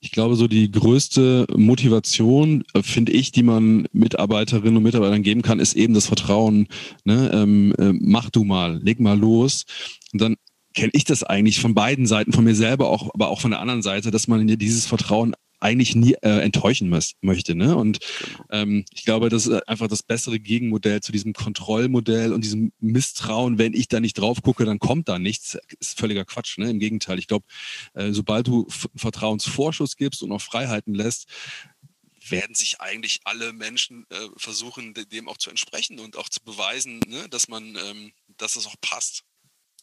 [0.00, 5.60] Ich glaube, so die größte Motivation, finde ich, die man Mitarbeiterinnen und Mitarbeitern geben kann,
[5.60, 6.66] ist eben das Vertrauen.
[7.04, 7.30] Ne?
[7.32, 9.64] Ähm, äh, mach du mal, leg mal los.
[10.12, 10.36] Und dann
[10.74, 13.60] kenne ich das eigentlich von beiden Seiten, von mir selber auch, aber auch von der
[13.60, 17.54] anderen Seite, dass man dieses Vertrauen eigentlich nie äh, enttäuschen muss, möchte.
[17.54, 17.76] Ne?
[17.76, 18.44] Und genau.
[18.50, 23.58] ähm, ich glaube, das ist einfach das bessere Gegenmodell zu diesem Kontrollmodell und diesem Misstrauen,
[23.58, 25.56] wenn ich da nicht drauf gucke, dann kommt da nichts.
[25.78, 26.58] Ist völliger Quatsch.
[26.58, 26.70] Ne?
[26.70, 27.46] Im Gegenteil, ich glaube,
[27.94, 31.28] äh, sobald du Vertrauensvorschuss gibst und auch Freiheiten lässt,
[32.28, 37.00] werden sich eigentlich alle Menschen äh, versuchen, dem auch zu entsprechen und auch zu beweisen,
[37.06, 39.24] ne, dass man, ähm, dass es auch passt.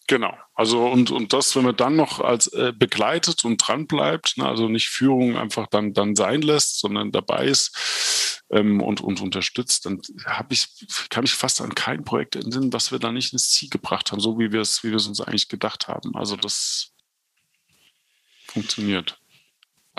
[0.09, 0.35] Genau.
[0.55, 4.47] Also und, und das, wenn man dann noch als äh, begleitet und dran bleibt, ne,
[4.47, 9.85] also nicht Führung einfach dann, dann sein lässt, sondern dabei ist ähm, und, und unterstützt,
[9.85, 10.65] dann habe ich,
[11.11, 14.19] kann ich fast an kein Projekt entsinnen, was wir da nicht ins Ziel gebracht haben,
[14.19, 16.15] so wie wir es, wie wir es uns eigentlich gedacht haben.
[16.15, 16.91] Also das
[18.47, 19.18] funktioniert.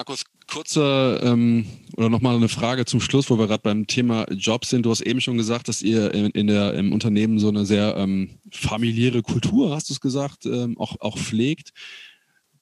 [0.01, 4.71] Markus, kurzer ähm, oder nochmal eine Frage zum Schluss, wo wir gerade beim Thema Jobs
[4.71, 4.87] sind.
[4.87, 7.99] Du hast eben schon gesagt, dass ihr in, in der, im Unternehmen so eine sehr
[7.99, 11.75] ähm, familiäre Kultur, hast du es gesagt, ähm, auch, auch pflegt.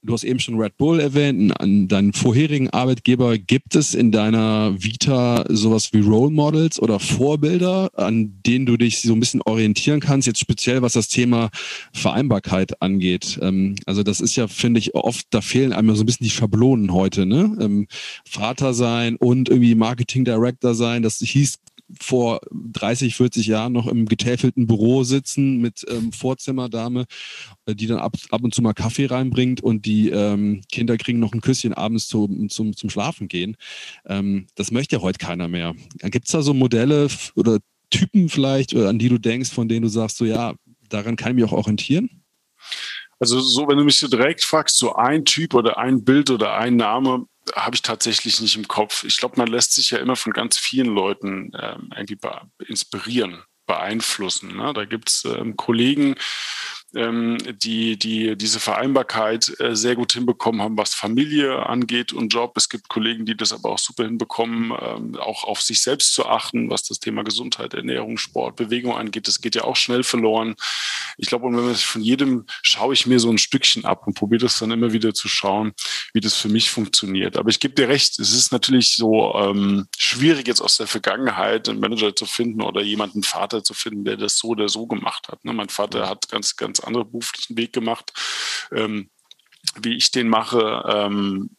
[0.00, 3.36] Du hast eben schon Red Bull erwähnt, an deinen vorherigen Arbeitgeber.
[3.36, 9.00] Gibt es in deiner Vita sowas wie Role Models oder Vorbilder, an denen du dich
[9.00, 11.50] so ein bisschen orientieren kannst, jetzt speziell was das Thema
[11.92, 13.40] Vereinbarkeit angeht?
[13.42, 16.30] Ähm, also das ist ja, finde ich, oft, da fehlen einem so ein bisschen die
[16.30, 17.26] Schablonen heute.
[17.26, 17.56] Ne?
[17.60, 17.88] Ähm,
[18.24, 21.58] Vater sein und irgendwie Marketing Director sein, das hieß
[22.00, 27.06] vor 30, 40 Jahren noch im getäfelten Büro sitzen mit ähm, Vorzimmerdame,
[27.66, 31.18] äh, die dann ab, ab und zu mal Kaffee reinbringt und die ähm, Kinder kriegen
[31.18, 33.56] noch ein Küsschen abends zum, zum, zum Schlafen gehen.
[34.06, 35.74] Ähm, das möchte ja heute keiner mehr.
[36.02, 37.58] Gibt es da so Modelle oder
[37.90, 40.54] Typen vielleicht, an die du denkst, von denen du sagst, so ja,
[40.90, 42.10] daran kann ich mich auch orientieren?
[43.20, 46.54] Also so, wenn du mich so direkt fragst, so ein Typ oder ein Bild oder
[46.54, 49.04] ein Name, habe ich tatsächlich nicht im Kopf.
[49.04, 52.18] Ich glaube, man lässt sich ja immer von ganz vielen Leuten ähm, irgendwie
[52.66, 54.56] inspirieren, beeinflussen.
[54.56, 54.72] Ne?
[54.72, 56.16] Da gibt es ähm, Kollegen,
[56.94, 62.54] ähm, die, die diese Vereinbarkeit äh, sehr gut hinbekommen haben, was Familie angeht und Job.
[62.56, 66.26] Es gibt Kollegen, die das aber auch super hinbekommen, ähm, auch auf sich selbst zu
[66.26, 69.28] achten, was das Thema Gesundheit, Ernährung, Sport, Bewegung angeht.
[69.28, 70.54] Das geht ja auch schnell verloren.
[71.18, 74.14] Ich glaube, und wenn man von jedem schaue ich mir so ein Stückchen ab und
[74.14, 75.72] probiere das dann immer wieder zu schauen,
[76.14, 77.36] wie das für mich funktioniert.
[77.36, 81.68] Aber ich gebe dir recht, es ist natürlich so ähm, schwierig jetzt aus der Vergangenheit
[81.68, 85.28] einen Manager zu finden oder jemanden Vater zu finden, der das so oder so gemacht
[85.28, 85.44] hat.
[85.44, 85.52] Ne?
[85.52, 88.12] Mein Vater hat ganz, ganz ganz andere beruflichen Weg gemacht.
[88.72, 89.10] Ähm,
[89.74, 90.82] wie ich den mache.
[90.86, 91.50] Ähm,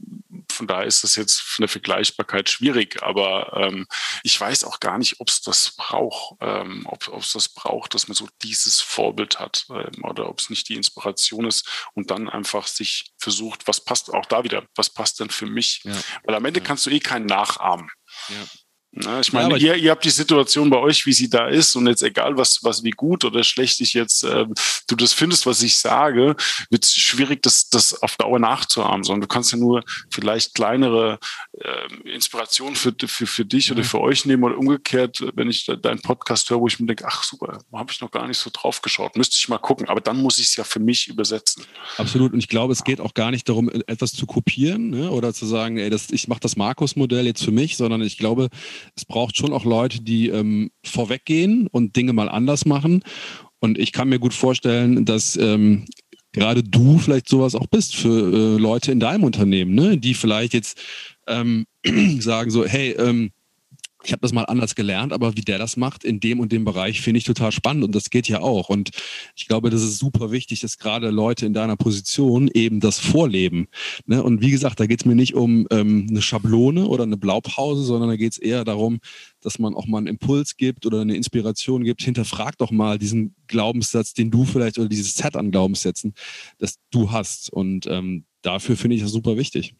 [0.49, 3.88] von daher ist das jetzt von der Vergleichbarkeit schwierig, aber ähm,
[4.24, 8.07] ich weiß auch gar nicht, ob es das braucht, ähm, ob es das braucht, dass
[8.07, 12.30] man so dieses Vorbild hat ähm, oder ob es nicht die Inspiration ist und dann
[12.30, 15.82] einfach sich versucht, was passt auch da wieder, was passt denn für mich?
[15.84, 15.95] Ja.
[16.24, 16.65] Weil am Ende ja.
[16.65, 17.89] kannst du eh keinen nachahmen.
[18.30, 18.47] Ja.
[18.92, 21.76] Na, ich meine, ja, ihr, ihr habt die Situation bei euch, wie sie da ist,
[21.76, 24.46] und jetzt egal, was, was wie gut oder schlecht ich jetzt äh,
[24.88, 26.36] du das findest, was ich sage,
[26.70, 31.20] wird es schwierig, das, das auf Dauer nachzuahmen, sondern du kannst ja nur vielleicht kleinere
[31.54, 36.02] äh, Inspirationen für, für, für dich oder für euch nehmen oder umgekehrt, wenn ich deinen
[36.02, 38.82] Podcast höre, wo ich mir denke, ach super, habe ich noch gar nicht so drauf
[38.82, 41.64] geschaut, müsste ich mal gucken, aber dann muss ich es ja für mich übersetzen.
[41.98, 45.12] Absolut, und ich glaube, es geht auch gar nicht darum, etwas zu kopieren ne?
[45.12, 48.50] oder zu sagen, ey, das, ich mache das Markus-Modell jetzt für mich, sondern ich glaube,
[48.95, 53.03] es braucht schon auch Leute, die ähm, vorweggehen und Dinge mal anders machen.
[53.59, 55.86] Und ich kann mir gut vorstellen, dass ähm,
[56.32, 59.97] gerade du vielleicht sowas auch bist für äh, Leute in deinem Unternehmen, ne?
[59.97, 60.80] die vielleicht jetzt
[61.27, 61.65] ähm,
[62.19, 63.32] sagen so, hey, ähm,
[64.04, 66.64] ich habe das mal anders gelernt, aber wie der das macht in dem und dem
[66.64, 68.70] Bereich, finde ich total spannend und das geht ja auch.
[68.70, 68.91] Und
[69.36, 73.68] ich glaube, das ist super wichtig, dass gerade Leute in deiner Position eben das vorleben.
[74.06, 74.24] Ne?
[74.24, 77.84] Und wie gesagt, da geht es mir nicht um ähm, eine Schablone oder eine Blaupause,
[77.84, 79.00] sondern da geht es eher darum,
[79.41, 82.02] dass man auch mal einen Impuls gibt oder eine Inspiration gibt.
[82.02, 86.14] Hinterfrag doch mal diesen Glaubenssatz, den du vielleicht oder dieses Set an Glaubenssätzen,
[86.58, 87.52] das du hast.
[87.52, 89.76] Und ähm, dafür finde ich das super wichtig.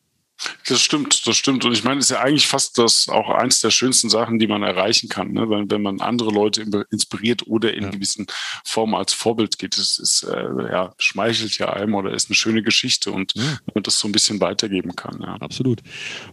[0.68, 1.66] Das stimmt, das stimmt.
[1.66, 4.48] Und ich meine, es ist ja eigentlich fast das auch eins der schönsten Sachen, die
[4.48, 5.50] man erreichen kann, ne?
[5.50, 7.90] wenn, wenn man andere Leute inspiriert oder in ja.
[7.90, 8.28] gewissen
[8.64, 9.78] Formen als Vorbild geht.
[9.78, 13.44] Es ist, äh, ja, schmeichelt ja einem oder ist eine schöne Geschichte und ja.
[13.74, 15.20] man das so ein bisschen weitergeben kann.
[15.22, 15.36] Ja.
[15.40, 15.82] Absolut.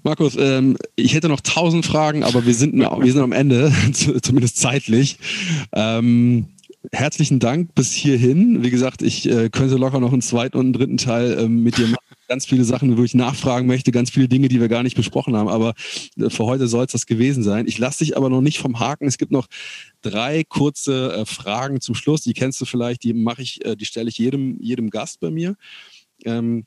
[0.02, 3.72] Markus, ähm, ich hätte noch tausend Fragen, aber wir sind, wir sind am Ende,
[4.22, 5.18] zumindest zeitlich.
[5.72, 6.48] Ähm,
[6.92, 8.62] herzlichen Dank bis hierhin.
[8.62, 11.78] Wie gesagt, ich äh, könnte locker noch einen zweiten und einen dritten Teil ähm, mit
[11.78, 12.05] dir machen.
[12.28, 15.36] Ganz viele Sachen, wo ich nachfragen möchte, ganz viele Dinge, die wir gar nicht besprochen
[15.36, 15.48] haben.
[15.48, 15.74] Aber
[16.16, 17.66] äh, für heute soll es das gewesen sein.
[17.66, 19.06] Ich lasse dich aber noch nicht vom Haken.
[19.06, 19.46] Es gibt noch
[20.02, 22.22] drei kurze äh, Fragen zum Schluss.
[22.22, 25.30] Die kennst du vielleicht, die mache ich, äh, die stelle ich jedem, jedem Gast bei
[25.30, 25.56] mir.
[26.24, 26.64] Ähm,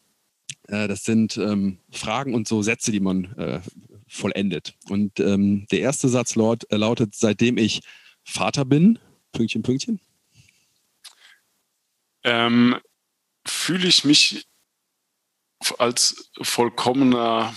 [0.68, 3.60] äh, das sind ähm, Fragen und so Sätze, die man äh,
[4.08, 4.76] vollendet.
[4.90, 7.82] Und ähm, der erste Satz laut, lautet, seitdem ich
[8.24, 9.00] Vater bin,
[9.32, 10.00] Pünktchen, Pünktchen
[12.24, 12.76] ähm,
[13.46, 14.48] fühle ich mich
[15.78, 17.54] als vollkommener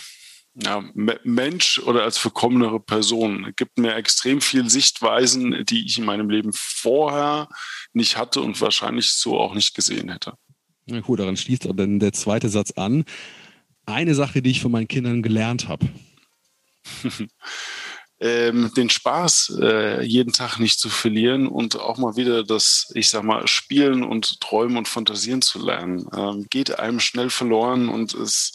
[0.54, 3.46] ja, Mensch oder als vollkommenere Person.
[3.46, 7.48] Es gibt mir extrem viel Sichtweisen, die ich in meinem Leben vorher
[7.92, 10.34] nicht hatte und wahrscheinlich so auch nicht gesehen hätte.
[10.86, 13.04] Na gut, daran schließt auch dann der zweite Satz an.
[13.86, 15.88] Eine Sache, die ich von meinen Kindern gelernt habe.
[18.22, 23.10] ähm, den Spaß äh, jeden Tag nicht zu verlieren und auch mal wieder das, ich
[23.10, 26.06] sag mal, Spielen und Träumen und Fantasieren zu lernen.
[26.16, 28.52] Ähm, geht einem schnell verloren und es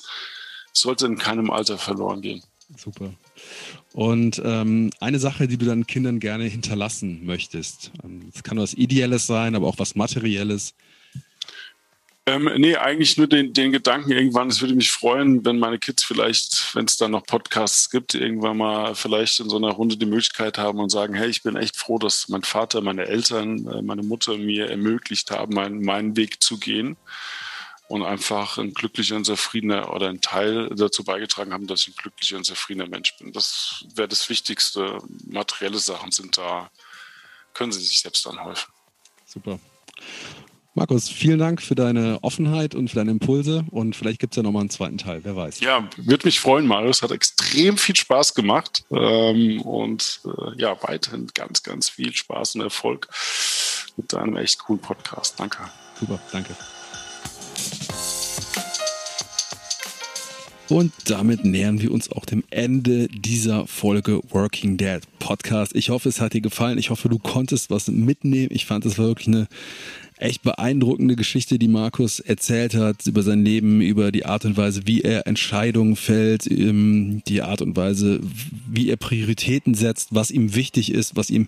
[0.71, 2.41] sollte in keinem Alter verloren gehen.
[2.77, 3.13] Super.
[3.91, 7.91] Und ähm, eine Sache, die du deinen Kindern gerne hinterlassen möchtest.
[7.97, 10.75] Es ähm, kann was Ideelles sein, aber auch was Materielles.
[12.27, 16.03] Ähm, nee, eigentlich nur den, den Gedanken irgendwann, es würde mich freuen, wenn meine Kids
[16.03, 20.05] vielleicht, wenn es da noch Podcasts gibt, irgendwann mal vielleicht in so einer Runde die
[20.05, 23.81] Möglichkeit haben und sagen, hey, ich bin echt froh, dass mein Vater, meine Eltern, äh,
[23.81, 26.97] meine Mutter mir ermöglicht haben, meinen, meinen Weg zu gehen.
[27.87, 31.95] und einfach ein glücklicher und zufriedener oder ein Teil dazu beigetragen haben, dass ich ein
[31.95, 33.31] glücklicher und zufriedener Mensch bin.
[33.31, 34.97] Das wäre das Wichtigste.
[35.25, 36.69] Materielle Sachen sind da,
[37.53, 38.73] können Sie sich selbst anhelfen.
[39.25, 39.59] Super.
[40.77, 44.43] Markus, vielen Dank für deine Offenheit und für deine Impulse und vielleicht gibt es ja
[44.43, 45.59] nochmal einen zweiten Teil, wer weiß.
[45.59, 47.01] Ja, würde mich freuen, Marius.
[47.01, 52.61] Hat extrem viel Spaß gemacht ähm, und äh, ja, weiterhin ganz, ganz viel Spaß und
[52.61, 53.07] Erfolg
[53.97, 55.39] mit deinem echt coolen Podcast.
[55.39, 55.57] Danke.
[55.99, 56.55] Super, danke.
[60.69, 65.73] Und damit nähern wir uns auch dem Ende dieser Folge Working Dead Podcast.
[65.75, 66.77] Ich hoffe, es hat dir gefallen.
[66.77, 68.49] Ich hoffe, du konntest was mitnehmen.
[68.51, 69.47] Ich fand, es war wirklich eine
[70.17, 74.81] echt beeindruckende Geschichte, die Markus erzählt hat über sein Leben, über die Art und Weise,
[74.85, 78.19] wie er Entscheidungen fällt, ähm, die Art und Weise,
[78.67, 81.47] wie er Prioritäten setzt, was ihm wichtig ist, was ihm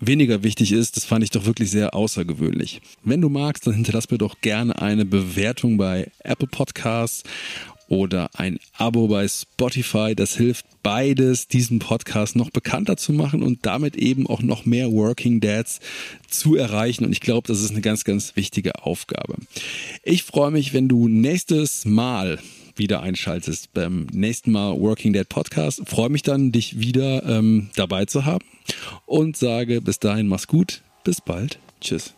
[0.00, 0.96] weniger wichtig ist.
[0.96, 2.80] Das fand ich doch wirklich sehr außergewöhnlich.
[3.02, 7.24] Wenn du magst, dann hinterlass mir doch gerne eine Bewertung bei Apple Podcasts
[7.88, 10.14] oder ein Abo bei Spotify.
[10.14, 14.92] Das hilft beides, diesen Podcast noch bekannter zu machen und damit eben auch noch mehr
[14.92, 15.80] Working Dads
[16.28, 17.04] zu erreichen.
[17.04, 19.36] Und ich glaube, das ist eine ganz, ganz wichtige Aufgabe.
[20.02, 22.38] Ich freue mich, wenn du nächstes Mal
[22.76, 25.82] wieder einschaltest beim nächsten Mal Working Dad Podcast.
[25.86, 28.44] freue mich dann, dich wieder ähm, dabei zu haben
[29.06, 32.14] und sage bis dahin, mach's gut, bis bald, tschüss.